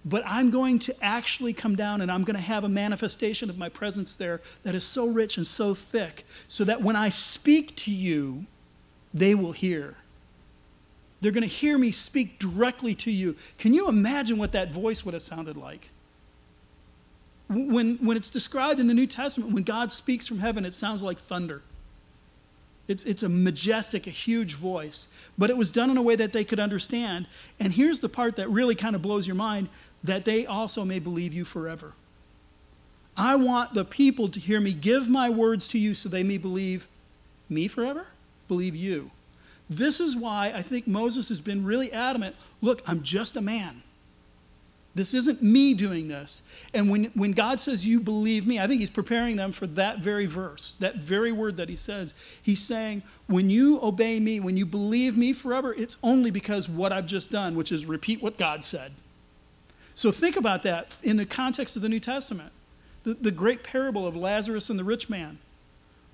[0.04, 3.58] But I'm going to actually come down and I'm going to have a manifestation of
[3.58, 7.76] my presence there that is so rich and so thick, so that when I speak
[7.76, 8.46] to you,
[9.12, 9.96] they will hear.
[11.20, 13.36] They're going to hear me speak directly to you.
[13.58, 15.90] Can you imagine what that voice would have sounded like?
[17.50, 21.02] When, when it's described in the New Testament, when God speaks from heaven, it sounds
[21.02, 21.62] like thunder.
[22.86, 25.08] It's, it's a majestic, a huge voice.
[25.36, 27.26] But it was done in a way that they could understand.
[27.58, 29.68] And here's the part that really kind of blows your mind
[30.02, 31.92] that they also may believe you forever.
[33.16, 36.38] I want the people to hear me give my words to you so they may
[36.38, 36.88] believe
[37.48, 38.06] me forever,
[38.48, 39.10] believe you.
[39.68, 43.82] This is why I think Moses has been really adamant look, I'm just a man.
[44.94, 46.48] This isn't me doing this.
[46.74, 49.98] And when, when God says, You believe me, I think He's preparing them for that
[49.98, 52.14] very verse, that very word that He says.
[52.42, 56.92] He's saying, When you obey me, when you believe me forever, it's only because what
[56.92, 58.92] I've just done, which is repeat what God said.
[59.94, 62.52] So think about that in the context of the New Testament.
[63.04, 65.38] The, the great parable of Lazarus and the rich man.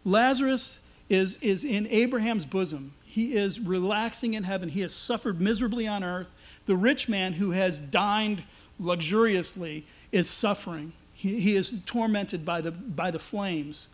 [0.05, 2.93] Lazarus is, is in Abraham's bosom.
[3.05, 4.69] He is relaxing in heaven.
[4.69, 6.29] He has suffered miserably on earth.
[6.67, 8.45] The rich man who has dined
[8.79, 10.93] luxuriously is suffering.
[11.13, 13.89] He, he is tormented by the, by the flames.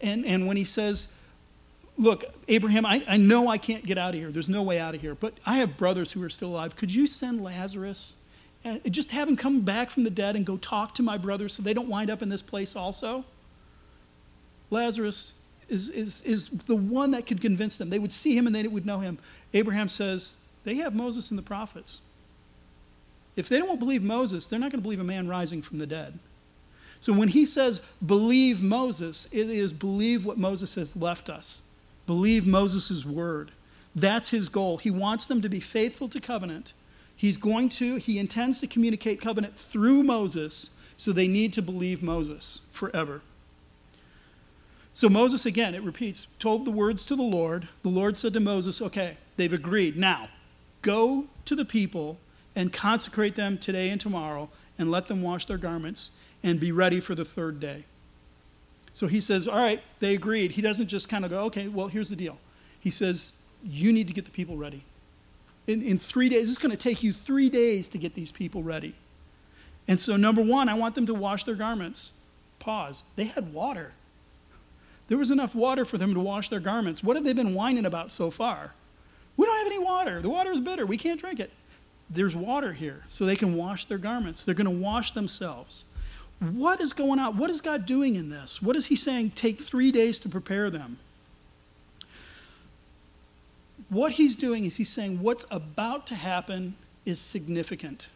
[0.00, 1.18] And, and when he says,
[1.96, 4.32] Look, Abraham, I, I know I can't get out of here.
[4.32, 5.14] There's no way out of here.
[5.14, 6.74] But I have brothers who are still alive.
[6.74, 8.24] Could you send Lazarus?
[8.64, 11.52] And just have him come back from the dead and go talk to my brothers
[11.54, 13.24] so they don't wind up in this place also?
[14.70, 17.90] Lazarus is, is, is the one that could convince them.
[17.90, 19.18] They would see him and they would know him.
[19.52, 22.02] Abraham says, They have Moses and the prophets.
[23.36, 25.86] If they don't believe Moses, they're not going to believe a man rising from the
[25.86, 26.18] dead.
[27.00, 31.68] So when he says, believe Moses, it is believe what Moses has left us.
[32.06, 33.50] Believe Moses' word.
[33.94, 34.78] That's his goal.
[34.78, 36.72] He wants them to be faithful to covenant.
[37.16, 42.02] He's going to, he intends to communicate covenant through Moses, so they need to believe
[42.02, 43.20] Moses forever.
[44.92, 47.68] So Moses, again, it repeats, told the words to the Lord.
[47.82, 49.96] The Lord said to Moses, Okay, they've agreed.
[49.96, 50.28] Now,
[50.82, 52.18] go to the people
[52.56, 56.12] and consecrate them today and tomorrow and let them wash their garments
[56.42, 57.84] and be ready for the third day.
[58.92, 60.52] So he says, All right, they agreed.
[60.52, 62.38] He doesn't just kind of go, Okay, well, here's the deal.
[62.78, 64.82] He says, You need to get the people ready.
[65.66, 68.62] In, in three days, it's going to take you three days to get these people
[68.62, 68.94] ready.
[69.88, 72.20] And so, number one, I want them to wash their garments.
[72.58, 73.04] Pause.
[73.16, 73.92] They had water.
[75.08, 77.02] There was enough water for them to wash their garments.
[77.02, 78.74] What have they been whining about so far?
[79.36, 80.22] We don't have any water.
[80.22, 80.86] The water is bitter.
[80.86, 81.50] We can't drink it
[82.10, 84.44] there's water here so they can wash their garments.
[84.44, 85.86] They're going to wash themselves.
[86.38, 87.38] What is going on?
[87.38, 88.60] What is God doing in this?
[88.60, 89.30] What is He saying?
[89.30, 90.98] Take three days to prepare them.
[93.88, 96.74] What He's doing is He's saying what's about to happen
[97.06, 98.08] is significant,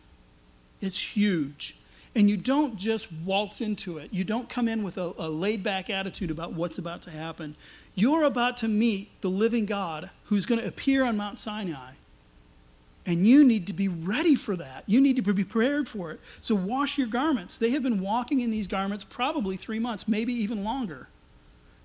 [0.81, 1.79] it's huge.
[2.17, 4.09] And you don't just waltz into it.
[4.13, 7.55] You don't come in with a, a laid back attitude about what's about to happen.
[7.95, 11.93] You're about to meet the living God who's going to appear on Mount Sinai
[13.09, 14.85] and you need to be ready for that.
[14.87, 16.21] You need to be prepared for it.
[16.43, 17.57] So wash your garments.
[17.57, 21.09] They have been walking in these garments probably three months, maybe even longer.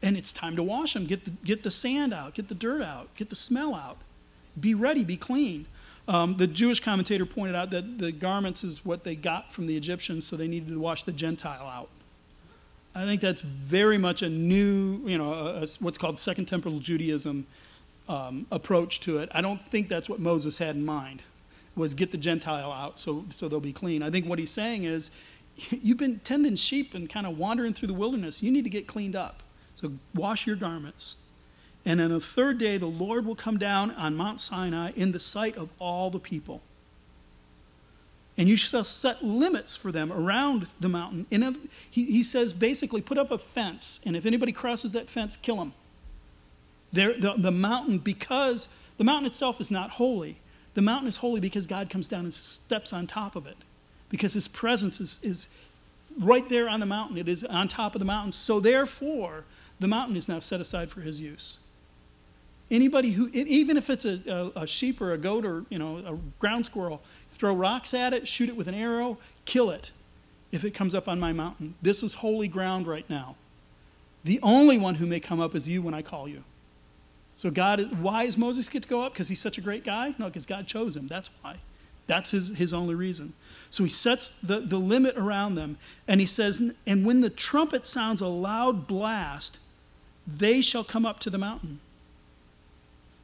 [0.02, 1.06] And it's time to wash them.
[1.06, 4.00] Get the, get the sand out, get the dirt out, get the smell out.
[4.60, 5.66] Be ready, be clean.
[6.10, 9.78] Um, the Jewish commentator pointed out that the garments is what they got from the
[9.78, 11.88] Egyptians, so they needed to wash the Gentile out.
[12.94, 16.80] I think that's very much a new, you know, a, a, what's called Second Temple
[16.80, 17.48] Judaism
[18.08, 19.30] um, approach to it.
[19.34, 21.24] I don't think that's what Moses had in mind,
[21.76, 24.04] was get the Gentile out so, so they'll be clean.
[24.04, 25.12] I think what he's saying is,
[25.70, 28.44] you've been tending sheep and kind of wandering through the wilderness.
[28.44, 29.44] You need to get cleaned up.
[29.76, 31.18] So wash your garments.
[31.86, 35.20] And on the third day, the Lord will come down on Mount Sinai in the
[35.20, 36.62] sight of all the people.
[38.38, 41.28] And you shall set limits for them around the mountain.
[41.32, 41.54] A,
[41.92, 45.58] he, he says basically, put up a fence, and if anybody crosses that fence, kill
[45.58, 45.74] them.
[46.94, 50.38] The, the mountain, because the mountain itself is not holy.
[50.76, 53.58] The mountain is holy because God comes down and steps on top of it.
[54.10, 55.58] Because his presence is, is
[56.20, 57.18] right there on the mountain.
[57.18, 58.32] It is on top of the mountain.
[58.32, 59.44] So therefore,
[59.80, 61.58] the mountain is now set aside for his use.
[62.72, 66.18] Anybody who, even if it's a, a, sheep or a goat or you know a
[66.40, 69.92] ground squirrel, throw rocks at it, shoot it with an arrow, kill it.
[70.52, 73.36] If it comes up on my mountain, this is holy ground right now.
[74.24, 76.44] The only one who may come up is you when I call you.
[77.36, 79.14] So God, why does Moses get to go up?
[79.14, 80.16] Because he's such a great guy?
[80.18, 81.08] No, because God chose him.
[81.08, 81.58] That's why.
[82.06, 83.34] That's his, his only reason.
[83.70, 85.78] So he sets the, the limit around them,
[86.08, 89.60] and he says, And when the trumpet sounds a loud blast,
[90.28, 91.80] they shall come up to the mountain.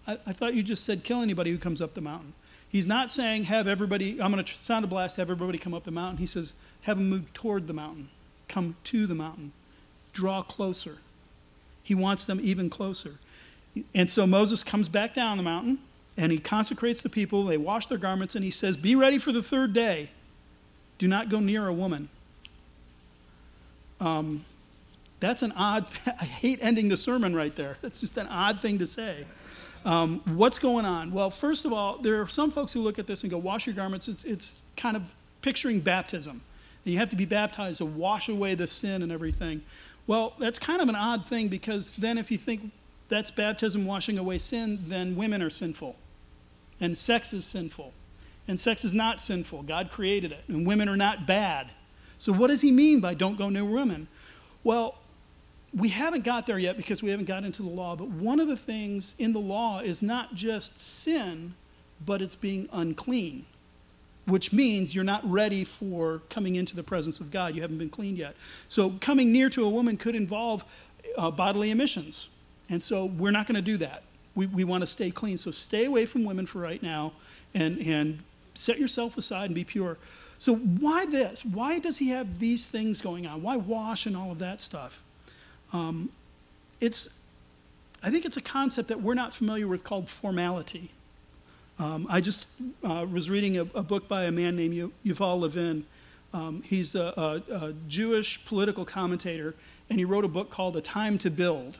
[0.07, 2.33] I, I thought you just said kill anybody who comes up the mountain.
[2.67, 5.83] He's not saying have everybody, I'm going to sound a blast, have everybody come up
[5.83, 6.17] the mountain.
[6.17, 6.53] He says
[6.83, 8.09] have them move toward the mountain,
[8.47, 9.51] come to the mountain,
[10.13, 10.97] draw closer.
[11.83, 13.15] He wants them even closer.
[13.93, 15.79] And so Moses comes back down the mountain
[16.17, 17.43] and he consecrates the people.
[17.45, 20.09] They wash their garments and he says, Be ready for the third day.
[20.97, 22.09] Do not go near a woman.
[23.99, 24.45] Um,
[25.19, 27.77] that's an odd, I hate ending the sermon right there.
[27.81, 29.25] That's just an odd thing to say.
[29.85, 31.11] Um, what's going on?
[31.11, 33.65] Well, first of all, there are some folks who look at this and go, wash
[33.65, 34.07] your garments.
[34.07, 36.41] It's, it's kind of picturing baptism.
[36.83, 39.61] And you have to be baptized to wash away the sin and everything.
[40.05, 42.71] Well, that's kind of an odd thing because then if you think
[43.09, 45.97] that's baptism washing away sin, then women are sinful.
[46.79, 47.93] And sex is sinful.
[48.47, 49.63] And sex is not sinful.
[49.63, 50.43] God created it.
[50.47, 51.71] And women are not bad.
[52.17, 54.07] So, what does he mean by don't go near women?
[54.63, 54.97] Well,
[55.73, 58.47] we haven't got there yet because we haven't got into the law, but one of
[58.47, 61.53] the things in the law is not just sin,
[62.03, 63.45] but it's being unclean,
[64.25, 67.55] which means you're not ready for coming into the presence of God.
[67.55, 68.35] You haven't been cleaned yet.
[68.67, 70.65] So, coming near to a woman could involve
[71.17, 72.29] uh, bodily emissions.
[72.69, 74.03] And so, we're not going to do that.
[74.35, 75.37] We, we want to stay clean.
[75.37, 77.13] So, stay away from women for right now
[77.53, 78.19] and, and
[78.53, 79.97] set yourself aside and be pure.
[80.37, 81.43] So, why this?
[81.43, 83.41] Why does he have these things going on?
[83.41, 85.01] Why wash and all of that stuff?
[85.73, 86.09] Um,
[86.79, 87.25] it's,
[88.01, 90.91] I think it's a concept that we're not familiar with called formality.
[91.77, 92.47] Um, I just
[92.83, 95.85] uh, was reading a, a, book by a man named Yuval Levin.
[96.33, 99.55] Um, he's a, a, a, Jewish political commentator,
[99.89, 101.79] and he wrote a book called A Time to Build.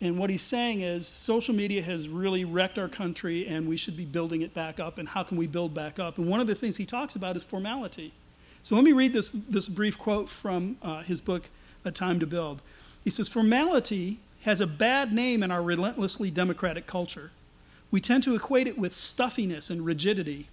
[0.00, 3.96] And what he's saying is social media has really wrecked our country, and we should
[3.96, 4.98] be building it back up.
[4.98, 6.18] And how can we build back up?
[6.18, 8.12] And one of the things he talks about is formality.
[8.62, 11.48] So let me read this, this brief quote from uh, his book,
[11.84, 12.60] A Time to Build.
[13.04, 17.30] He says, Formality has a bad name in our relentlessly democratic culture.
[17.90, 20.48] We tend to equate it with stuffiness and rigidity.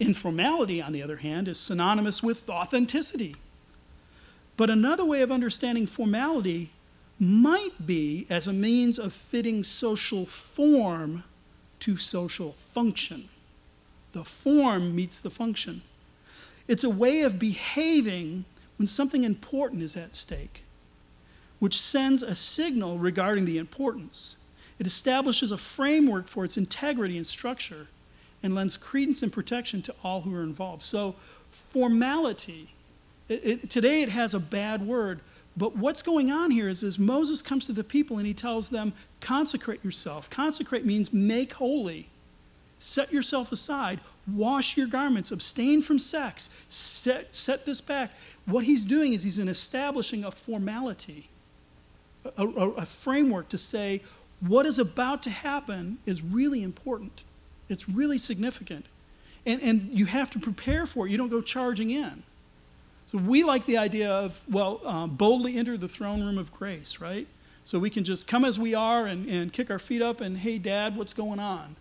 [0.00, 3.36] Informality, on the other hand, is synonymous with authenticity.
[4.56, 6.72] But another way of understanding formality
[7.20, 11.24] might be as a means of fitting social form
[11.80, 13.28] to social function.
[14.12, 15.82] The form meets the function.
[16.66, 18.44] It's a way of behaving
[18.78, 20.64] when something important is at stake
[21.60, 24.36] which sends a signal regarding the importance.
[24.80, 27.86] It establishes a framework for its integrity and structure
[28.42, 30.82] and lends credence and protection to all who are involved.
[30.82, 31.14] So,
[31.50, 32.72] formality,
[33.28, 35.20] it, it, today it has a bad word,
[35.60, 38.70] but what's going on here is as Moses comes to the people and he tells
[38.70, 40.30] them, consecrate yourself.
[40.30, 42.08] Consecrate means make holy.
[42.78, 44.00] Set yourself aside.
[44.26, 45.30] Wash your garments.
[45.30, 46.64] Abstain from sex.
[46.70, 48.10] Set, set this back.
[48.46, 51.28] What he's doing is he's establishing a formality
[52.24, 54.00] a, a, framework to say
[54.40, 57.24] what is about to happen is really important.
[57.68, 58.86] It's really significant.
[59.44, 61.10] And, and you have to prepare for it.
[61.10, 62.22] You don't go charging in.
[63.10, 67.00] So we like the idea of, well, um, boldly enter the throne room of grace,
[67.00, 67.26] right?
[67.64, 70.38] So we can just come as we are and, and kick our feet up and,
[70.38, 71.74] hey, Dad, what's going on?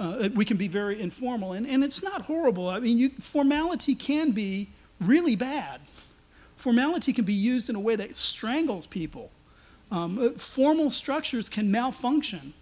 [0.00, 1.52] Uh, we can be very informal.
[1.52, 2.68] And, and it's not horrible.
[2.68, 4.66] I mean, you, formality can be
[5.00, 5.80] really bad.
[6.56, 9.30] Formality can be used in a way that strangles people.
[9.92, 12.52] Um, uh, formal structures can malfunction.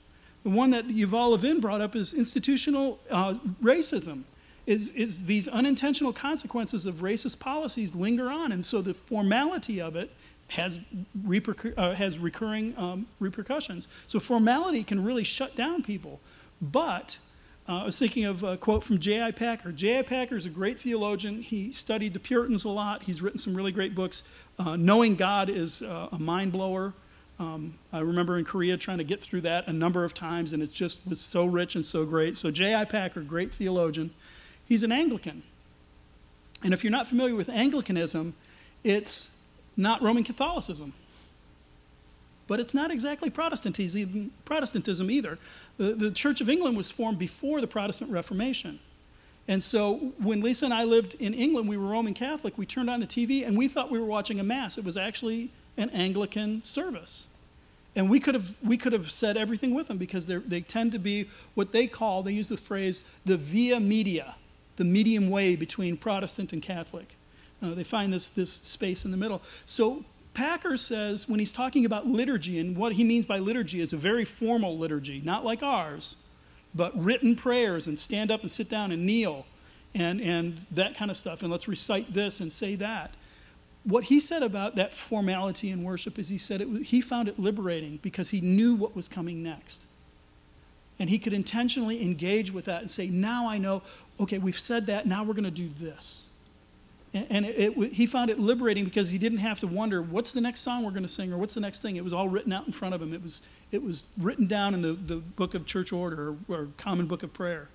[0.42, 4.24] The one that Yuval Levin brought up is institutional uh, racism.
[4.64, 9.96] Is, is these unintentional consequences of racist policies linger on, and so the formality of
[9.96, 10.10] it
[10.50, 10.78] has,
[11.26, 13.88] repercu- uh, has recurring um, repercussions.
[14.06, 16.20] So formality can really shut down people.
[16.60, 17.18] But
[17.68, 19.30] uh, I was thinking of a quote from J.I.
[19.32, 19.72] Packer.
[19.72, 20.02] J.I.
[20.02, 21.42] Packer is a great theologian.
[21.42, 23.04] He studied the Puritans a lot.
[23.04, 24.28] He's written some really great books.
[24.58, 26.92] Uh, Knowing God is uh, a mind blower.
[27.38, 30.62] Um, I remember in Korea trying to get through that a number of times, and
[30.62, 32.36] it just was so rich and so great.
[32.36, 32.84] So, J.I.
[32.84, 34.10] Packer, great theologian,
[34.66, 35.42] he's an Anglican.
[36.62, 38.34] And if you're not familiar with Anglicanism,
[38.84, 39.42] it's
[39.76, 40.92] not Roman Catholicism.
[42.46, 45.38] But it's not exactly Protestantism, either.
[45.78, 48.78] The, the Church of England was formed before the Protestant Reformation.
[49.48, 52.56] And so when Lisa and I lived in England, we were Roman Catholic.
[52.56, 54.78] We turned on the TV and we thought we were watching a Mass.
[54.78, 57.28] It was actually an Anglican service.
[57.94, 60.98] And we could have, we could have said everything with them because they tend to
[60.98, 64.36] be what they call, they use the phrase, the via media,
[64.77, 67.16] the medium way between Protestant and Catholic.
[67.62, 69.43] Uh, they find this, this space in the middle.
[69.64, 70.05] So
[70.35, 73.97] Packer says when he's talking about liturgy, and what he means by liturgy is a
[73.97, 76.16] very formal liturgy, not like ours,
[76.75, 79.47] but written prayers and stand up and sit down and kneel
[79.95, 81.43] and, and that kind of stuff.
[81.43, 83.14] And let's recite this and say that
[83.85, 87.39] what he said about that formality in worship is he said it, he found it
[87.39, 89.87] liberating because he knew what was coming next.
[91.03, 93.82] And he could intentionally engage with that and say, now I know,
[94.20, 96.28] okay, we've said that, now we're going to do this.
[97.12, 100.40] And, it, it, he found it liberating because he didn't have to wonder, what's the
[100.40, 101.96] next song we're going to sing or what's the next thing?
[101.96, 103.12] It was all written out in front of him.
[103.12, 103.42] It was,
[103.72, 107.24] it was written down in the, the book of church order or, or common book
[107.24, 107.68] of prayer.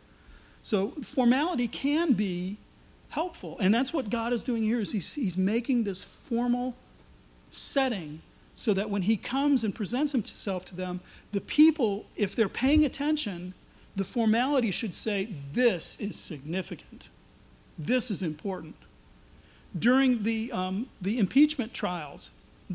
[0.62, 2.56] So formality can be
[3.10, 3.58] helpful.
[3.60, 6.78] And that's what God is doing here is he's, he's making this formal
[7.50, 8.22] setting
[8.58, 11.00] so that when he comes and presents himself to them,
[11.32, 13.54] the people, if they're paying attention,
[13.96, 17.10] the formality should say, This is significant.
[17.78, 18.74] This is important.
[19.78, 22.32] During the, um, the impeachment trials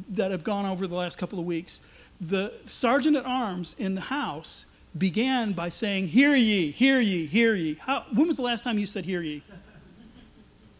[0.09, 4.03] that have gone over the last couple of weeks, the sergeant at arms in the
[4.03, 4.67] House
[4.97, 7.75] began by saying, Hear ye, hear ye, hear ye.
[7.81, 9.43] How, when was the last time you said, Hear ye?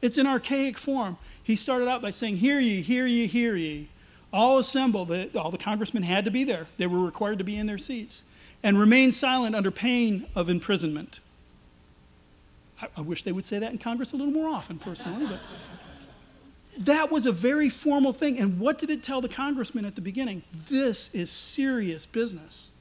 [0.01, 1.19] It's an archaic form.
[1.43, 3.89] He started out by saying, Hear ye, hear ye, hear ye.
[4.33, 5.13] All assembled.
[5.37, 8.31] All the congressmen had to be there, they were required to be in their seats,
[8.63, 11.21] and remain silent under pain of imprisonment.
[12.81, 15.41] I, I wish they would say that in Congress a little more often, personally, but.
[16.79, 18.39] That was a very formal thing.
[18.39, 20.43] And what did it tell the congressman at the beginning?
[20.71, 22.73] This is serious business.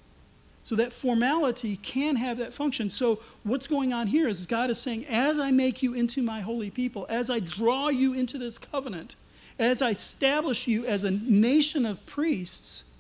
[0.63, 2.89] So that formality can have that function.
[2.89, 6.39] So what's going on here is God is saying, as I make you into my
[6.39, 9.17] holy people, as I draw you into this covenant,
[9.62, 12.95] as I establish you as a nation of priests,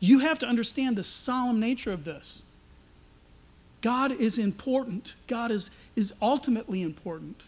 [0.00, 2.42] you have to understand the solemn nature of this.
[3.80, 5.14] God is important.
[5.26, 7.44] God is, is ultimately important.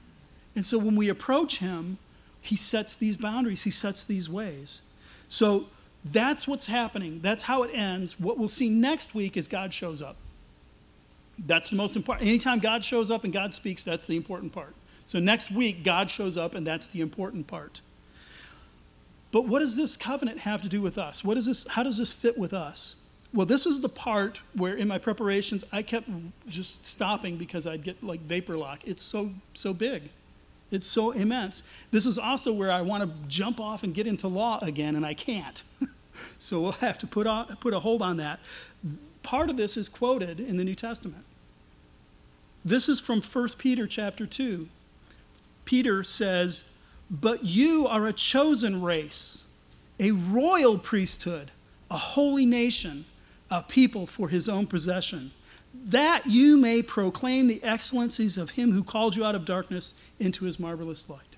[0.54, 1.98] And so when we approach him,
[2.40, 4.80] he sets these boundaries, he sets these ways.
[5.28, 5.66] So
[6.04, 7.20] that's what's happening.
[7.20, 8.20] That's how it ends.
[8.20, 10.16] What we'll see next week is God shows up.
[11.38, 12.28] That's the most important.
[12.28, 14.74] Anytime God shows up and God speaks, that's the important part.
[15.04, 17.80] So next week, God shows up, and that's the important part.
[19.36, 21.22] But what does this covenant have to do with us?
[21.22, 21.66] What is this?
[21.68, 22.96] How does this fit with us?
[23.34, 26.08] Well, this is the part where in my preparations I kept
[26.48, 28.80] just stopping because I'd get like vapor lock.
[28.86, 30.04] It's so so big.
[30.70, 31.70] It's so immense.
[31.90, 35.04] This is also where I want to jump off and get into law again, and
[35.04, 35.62] I can't.
[36.38, 38.40] so we'll have to put, on, put a hold on that.
[39.22, 41.26] Part of this is quoted in the New Testament.
[42.64, 44.70] This is from 1 Peter chapter 2.
[45.66, 46.75] Peter says,
[47.10, 49.52] But you are a chosen race,
[50.00, 51.50] a royal priesthood,
[51.90, 53.04] a holy nation,
[53.50, 55.30] a people for his own possession,
[55.72, 60.44] that you may proclaim the excellencies of him who called you out of darkness into
[60.44, 61.36] his marvelous light.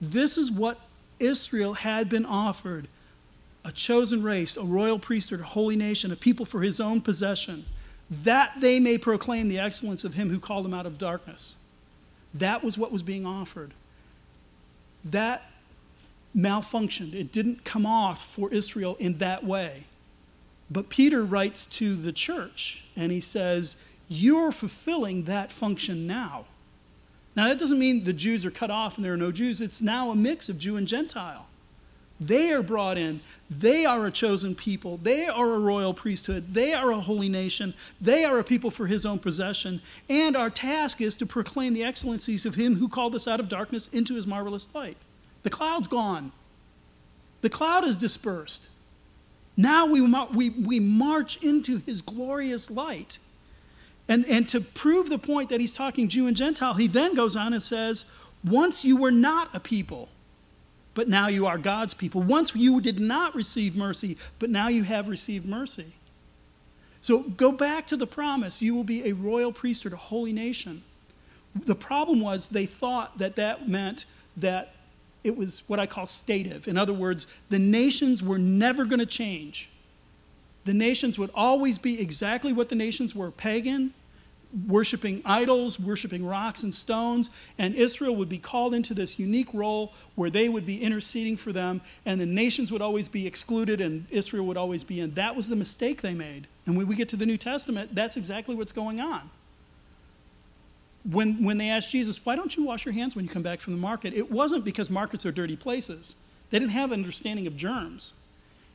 [0.00, 0.78] This is what
[1.18, 2.88] Israel had been offered
[3.62, 7.64] a chosen race, a royal priesthood, a holy nation, a people for his own possession,
[8.10, 11.58] that they may proclaim the excellence of him who called them out of darkness.
[12.32, 13.74] That was what was being offered.
[15.04, 15.42] That
[16.36, 17.14] malfunctioned.
[17.14, 19.84] It didn't come off for Israel in that way.
[20.70, 23.76] But Peter writes to the church and he says,
[24.08, 26.44] You're fulfilling that function now.
[27.36, 29.60] Now, that doesn't mean the Jews are cut off and there are no Jews.
[29.60, 31.48] It's now a mix of Jew and Gentile.
[32.20, 33.20] They are brought in.
[33.50, 34.96] They are a chosen people.
[34.98, 36.50] They are a royal priesthood.
[36.50, 37.74] They are a holy nation.
[38.00, 39.82] They are a people for his own possession.
[40.08, 43.48] And our task is to proclaim the excellencies of him who called us out of
[43.48, 44.96] darkness into his marvelous light.
[45.42, 46.30] The cloud's gone,
[47.40, 48.68] the cloud is dispersed.
[49.56, 50.00] Now we,
[50.32, 53.18] we, we march into his glorious light.
[54.08, 57.36] And, and to prove the point that he's talking Jew and Gentile, he then goes
[57.36, 58.04] on and says,
[58.44, 60.08] Once you were not a people
[61.00, 62.22] but now you are God's people.
[62.22, 65.94] Once you did not receive mercy, but now you have received mercy.
[67.00, 70.82] So go back to the promise you will be a royal priesthood, a holy nation.
[71.54, 74.04] The problem was they thought that that meant
[74.36, 74.74] that
[75.24, 76.68] it was what I call stative.
[76.68, 79.70] In other words, the nations were never going to change.
[80.64, 83.94] The nations would always be exactly what the nations were pagan,
[84.66, 89.92] worshiping idols, worshiping rocks and stones, and Israel would be called into this unique role
[90.16, 94.06] where they would be interceding for them, and the nations would always be excluded, and
[94.10, 95.14] Israel would always be in.
[95.14, 96.48] That was the mistake they made.
[96.66, 99.30] And when we get to the New Testament, that's exactly what's going on.
[101.08, 103.60] When, when they asked Jesus, why don't you wash your hands when you come back
[103.60, 104.12] from the market?
[104.12, 106.16] It wasn't because markets are dirty places.
[106.50, 108.12] They didn't have an understanding of germs.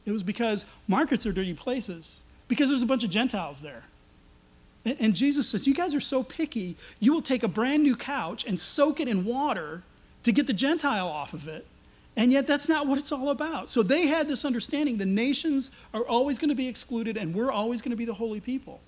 [0.05, 3.83] It was because markets are dirty places, because there's a bunch of Gentiles there
[4.85, 8.45] and Jesus says, You guys are so picky, you will take a brand new couch
[8.45, 9.83] and soak it in water
[10.23, 11.65] to get the Gentile off of it.
[12.17, 13.69] And yet, that's not what it's all about.
[13.69, 17.51] So they had this understanding the nations are always going to be excluded, and we're
[17.51, 18.79] always going to be the holy people.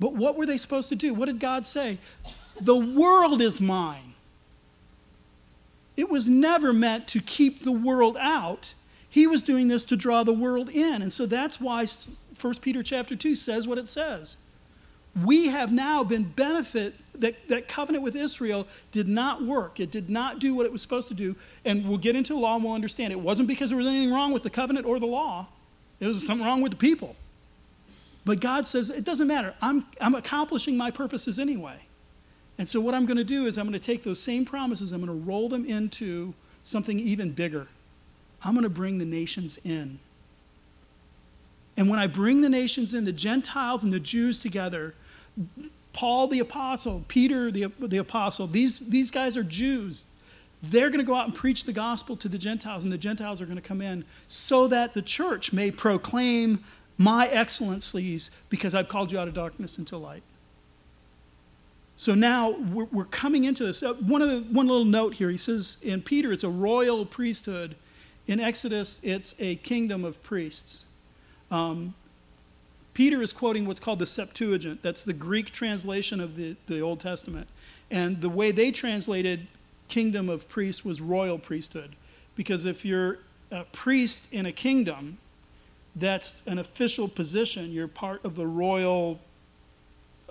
[0.00, 1.12] But what were they supposed to do?
[1.12, 1.98] What did God say?
[2.60, 4.14] The world is mine.
[5.96, 8.74] It was never meant to keep the world out.
[9.08, 11.02] He was doing this to draw the world in.
[11.02, 11.86] And so that's why
[12.40, 14.36] 1 Peter chapter 2 says what it says
[15.24, 19.80] we have now been benefit that, that covenant with israel did not work.
[19.80, 21.36] It did not do what it was supposed to do.
[21.64, 23.12] And we'll get into the law and we'll understand.
[23.12, 25.48] It wasn't because there was anything wrong with the covenant or the law.
[26.00, 27.16] It was something wrong with the people.
[28.24, 29.54] But god says it doesn't matter.
[29.62, 31.86] I'm, I'm accomplishing my purposes anyway.
[32.58, 34.92] And so what i'm going to do is i'm going to take those same promises
[34.92, 37.68] i'm going to roll them into something even bigger.
[38.42, 40.00] I'm going to bring the nations in.
[41.76, 44.94] And when I bring the nations in, the Gentiles and the Jews together,
[45.92, 50.04] Paul the apostle, Peter the, the apostle, these, these guys are Jews.
[50.62, 53.40] They're going to go out and preach the gospel to the Gentiles, and the Gentiles
[53.40, 56.64] are going to come in so that the church may proclaim
[56.98, 60.22] my excellencies because I've called you out of darkness into light.
[61.96, 63.82] So now we're, we're coming into this.
[63.82, 67.06] Uh, one, of the, one little note here he says in Peter, it's a royal
[67.06, 67.74] priesthood.
[68.26, 70.86] In Exodus, it's a kingdom of priests.
[71.50, 71.94] Um,
[72.96, 74.82] Peter is quoting what's called the Septuagint.
[74.82, 77.46] That's the Greek translation of the, the Old Testament.
[77.90, 79.48] And the way they translated
[79.86, 81.94] kingdom of priests was royal priesthood.
[82.36, 83.18] Because if you're
[83.50, 85.18] a priest in a kingdom,
[85.94, 87.70] that's an official position.
[87.70, 89.20] You're part of the royal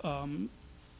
[0.02, 0.50] um,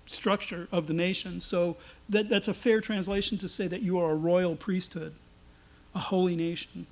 [0.05, 1.41] structure of the nation.
[1.41, 5.15] So that, that's a fair translation to say that you are a royal priesthood,
[5.97, 6.87] a holy nation.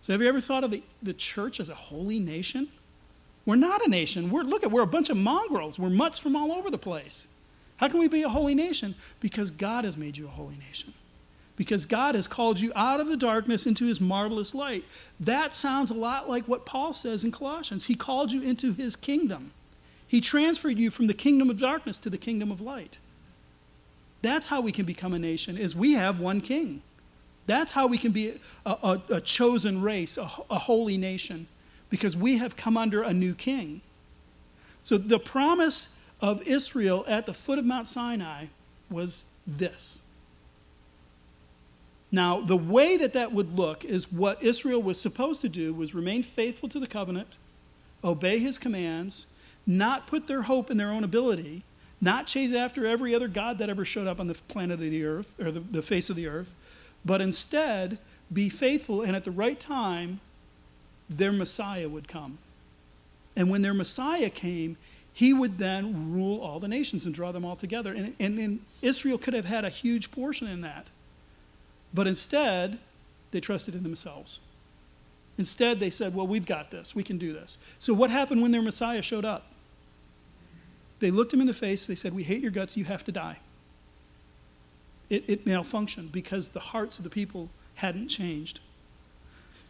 [0.00, 2.66] So have you ever thought of the, the church as a holy nation?
[3.44, 4.30] We're not a nation.
[4.30, 5.78] We're, look at, we're a bunch of mongrels.
[5.78, 7.36] We're mutts from all over the place.
[7.76, 8.94] How can we be a holy nation?
[9.20, 10.94] Because God has made you a holy nation
[11.56, 14.84] because God has called you out of the darkness into his marvelous light.
[15.20, 17.86] That sounds a lot like what Paul says in Colossians.
[17.86, 19.52] He called you into his kingdom.
[20.06, 22.98] He transferred you from the kingdom of darkness to the kingdom of light.
[24.22, 26.82] That's how we can become a nation is we have one king.
[27.46, 31.48] That's how we can be a, a, a chosen race, a, a holy nation,
[31.92, 33.82] because we have come under a new king.
[34.82, 38.46] So the promise of Israel at the foot of Mount Sinai
[38.90, 40.06] was this
[42.14, 45.94] now, the way that that would look is what Israel was supposed to do was
[45.94, 47.38] remain faithful to the covenant,
[48.04, 49.28] obey his commands,
[49.66, 51.64] not put their hope in their own ability,
[52.02, 55.04] not chase after every other god that ever showed up on the planet of the
[55.04, 56.54] earth or the, the face of the earth,
[57.02, 57.96] but instead
[58.30, 60.20] be faithful and at the right time
[61.08, 62.38] their Messiah would come.
[63.36, 64.76] And when their Messiah came,
[65.12, 67.92] he would then rule all the nations and draw them all together.
[67.92, 70.88] And, and, and Israel could have had a huge portion in that.
[71.92, 72.78] But instead,
[73.30, 74.40] they trusted in themselves.
[75.38, 76.94] Instead, they said, Well, we've got this.
[76.94, 77.58] We can do this.
[77.78, 79.46] So, what happened when their Messiah showed up?
[81.00, 81.86] They looked him in the face.
[81.86, 82.76] They said, We hate your guts.
[82.76, 83.40] You have to die.
[85.10, 88.60] It, it malfunctioned because the hearts of the people hadn't changed.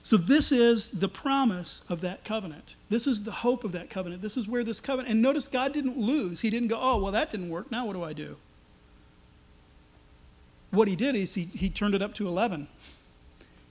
[0.02, 2.76] So, this is the promise of that covenant.
[2.88, 4.20] This is the hope of that covenant.
[4.20, 6.40] This is where this covenant, and notice God didn't lose.
[6.40, 7.70] He didn't go, Oh, well, that didn't work.
[7.70, 8.36] Now what do I do?
[10.72, 12.66] what he did is he, he turned it up to 11.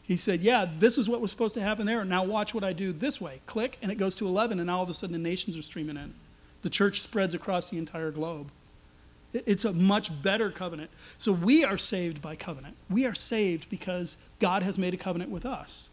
[0.03, 2.05] He said, Yeah, this is what was supposed to happen there.
[2.05, 3.41] Now watch what I do this way.
[3.45, 5.97] Click, and it goes to 11, and all of a sudden the nations are streaming
[5.97, 6.13] in.
[6.61, 8.51] The church spreads across the entire globe.
[9.33, 10.91] It's a much better covenant.
[11.17, 12.75] So we are saved by covenant.
[12.89, 15.89] We are saved because God has made a covenant with us.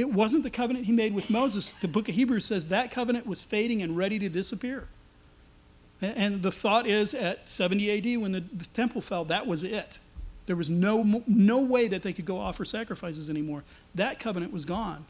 [0.00, 1.72] It wasn't the covenant he made with Moses.
[1.72, 4.88] The book of Hebrews says that covenant was fading and ready to disappear.
[6.00, 9.98] And the thought is at 70 AD, when the, the temple fell, that was it.
[10.46, 13.62] There was no, no way that they could go offer sacrifices anymore.
[13.94, 15.04] That covenant was gone.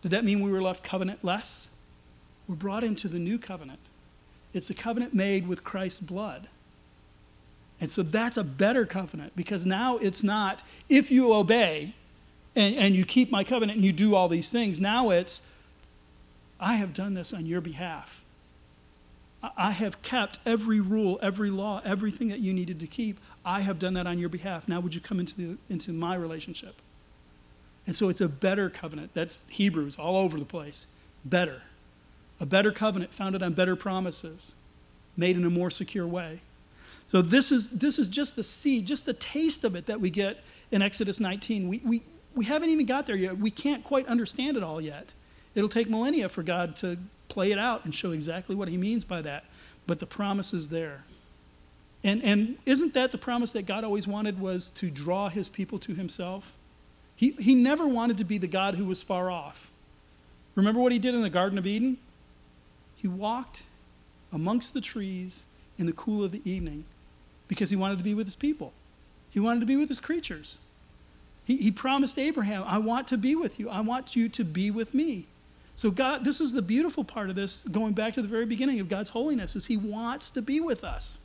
[0.00, 1.68] Did that mean we were left covenantless?
[2.48, 3.80] We're brought into the new covenant.
[4.54, 6.48] It's a covenant made with Christ's blood.
[7.78, 11.94] And so that's a better covenant because now it's not if you obey
[12.56, 14.80] and, and you keep my covenant and you do all these things.
[14.80, 15.50] Now it's
[16.58, 18.22] I have done this on your behalf.
[19.56, 23.18] I have kept every rule, every law, everything that you needed to keep.
[23.42, 24.68] I have done that on your behalf.
[24.68, 26.74] Now, would you come into, the, into my relationship?
[27.86, 29.14] And so it's a better covenant.
[29.14, 30.94] That's Hebrews all over the place.
[31.24, 31.62] Better.
[32.38, 34.56] A better covenant founded on better promises,
[35.16, 36.40] made in a more secure way.
[37.08, 40.10] So this is, this is just the seed, just the taste of it that we
[40.10, 41.68] get in Exodus 19.
[41.68, 42.02] We, we,
[42.34, 43.38] we haven't even got there yet.
[43.38, 45.12] We can't quite understand it all yet.
[45.54, 49.04] It'll take millennia for God to play it out and show exactly what he means
[49.04, 49.44] by that.
[49.86, 51.04] But the promise is there.
[52.02, 55.78] And, and isn't that the promise that God always wanted was to draw his people
[55.80, 56.54] to himself?
[57.14, 59.70] He, he never wanted to be the God who was far off.
[60.54, 61.98] Remember what he did in the Garden of Eden?
[62.96, 63.64] He walked
[64.32, 65.44] amongst the trees
[65.76, 66.84] in the cool of the evening
[67.48, 68.72] because he wanted to be with his people.
[69.30, 70.58] He wanted to be with his creatures.
[71.50, 73.68] He, he promised Abraham, I want to be with you.
[73.68, 75.26] I want you to be with me.
[75.74, 78.78] So God, this is the beautiful part of this, going back to the very beginning
[78.78, 81.24] of God's holiness, is He wants to be with us.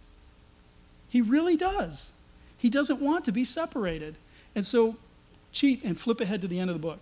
[1.07, 2.19] He really does.
[2.57, 4.15] He doesn't want to be separated.
[4.55, 4.95] And so
[5.51, 7.01] cheat and flip ahead to the end of the book.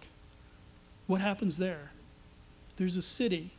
[1.07, 1.91] What happens there?
[2.76, 3.51] There's a city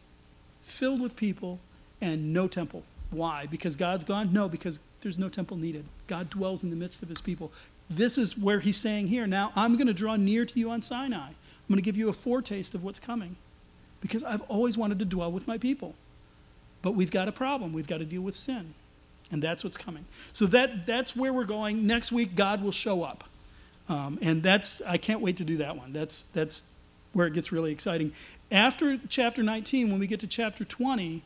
[0.61, 1.59] filled with people
[2.03, 2.83] and no temple.
[3.11, 3.47] Why?
[3.51, 4.31] Because God's gone?
[4.31, 5.87] No, because there's no temple needed.
[6.07, 7.51] God dwells in the midst of his people.
[7.89, 10.80] This is where he's saying here, now I'm going to draw near to you on
[10.80, 11.28] Sinai.
[11.28, 13.37] I'm going to give you a foretaste of what's coming
[14.01, 15.95] because I've always wanted to dwell with my people.
[16.82, 17.72] But we've got a problem.
[17.72, 18.74] We've got to deal with sin.
[19.30, 20.05] And that's what's coming.
[20.35, 21.87] So that, that's where we're going.
[21.87, 23.24] Next week, God will show up.
[23.89, 25.93] Um, and that's, I can't wait to do that one.
[25.93, 26.74] That's, that's
[27.14, 28.12] where it gets really exciting.
[28.51, 31.22] After chapter 19, when we get to chapter 20,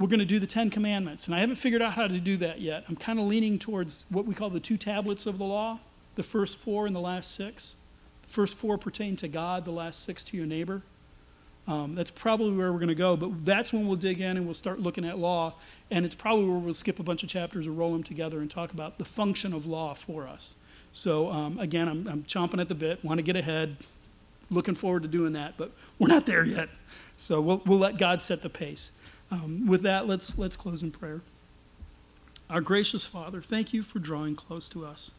[0.00, 1.26] we're going to do the Ten Commandments.
[1.26, 2.84] And I haven't figured out how to do that yet.
[2.88, 5.78] I'm kind of leaning towards what we call the two tablets of the law
[6.16, 7.84] the first four and the last six.
[8.22, 10.82] The first four pertain to God, the last six to your neighbor.
[11.68, 14.44] Um, that's probably where we're going to go, but that's when we'll dig in and
[14.44, 15.54] we'll start looking at law.
[15.90, 18.50] And it's probably where we'll skip a bunch of chapters or roll them together and
[18.50, 20.56] talk about the function of law for us.
[20.92, 23.76] So, um, again, I'm, I'm chomping at the bit, want to get ahead,
[24.50, 26.68] looking forward to doing that, but we're not there yet.
[27.16, 28.99] So, we'll, we'll let God set the pace.
[29.30, 31.22] Um, with that, let's, let's close in prayer.
[32.48, 35.14] Our gracious Father, thank you for drawing close to us.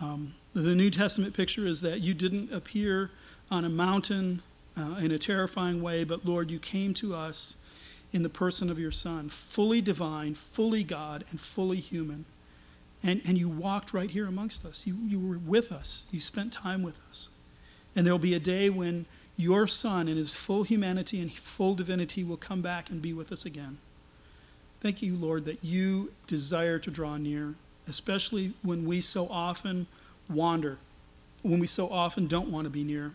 [0.00, 3.10] Um, the New Testament picture is that you didn't appear
[3.50, 4.42] on a mountain
[4.76, 7.62] uh, in a terrifying way, but Lord, you came to us
[8.12, 12.24] in the person of your Son, fully divine, fully God, and fully human.
[13.02, 14.86] And, and you walked right here amongst us.
[14.86, 16.06] You, you were with us.
[16.10, 17.28] You spent time with us.
[17.94, 19.06] And there will be a day when
[19.36, 23.32] your Son, in his full humanity and full divinity, will come back and be with
[23.32, 23.78] us again.
[24.80, 27.54] Thank you, Lord, that you desire to draw near,
[27.88, 29.86] especially when we so often
[30.28, 30.78] wander,
[31.42, 33.14] when we so often don't want to be near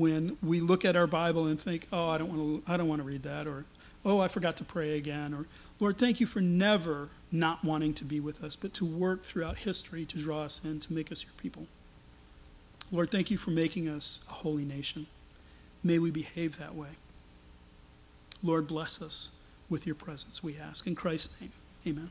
[0.00, 2.88] when we look at our Bible and think, "Oh, I don't want to I don't
[2.88, 3.66] want to read that," or
[4.04, 5.46] "Oh, I forgot to pray again," or
[5.78, 9.58] Lord, thank you for never not wanting to be with us, but to work throughout
[9.58, 11.66] history to draw us in, to make us your people.
[12.90, 15.06] Lord, thank you for making us a holy nation.
[15.82, 16.88] May we behave that way.
[18.42, 19.34] Lord, bless us
[19.68, 20.86] with your presence, we ask.
[20.86, 21.52] In Christ's name,
[21.86, 22.10] amen.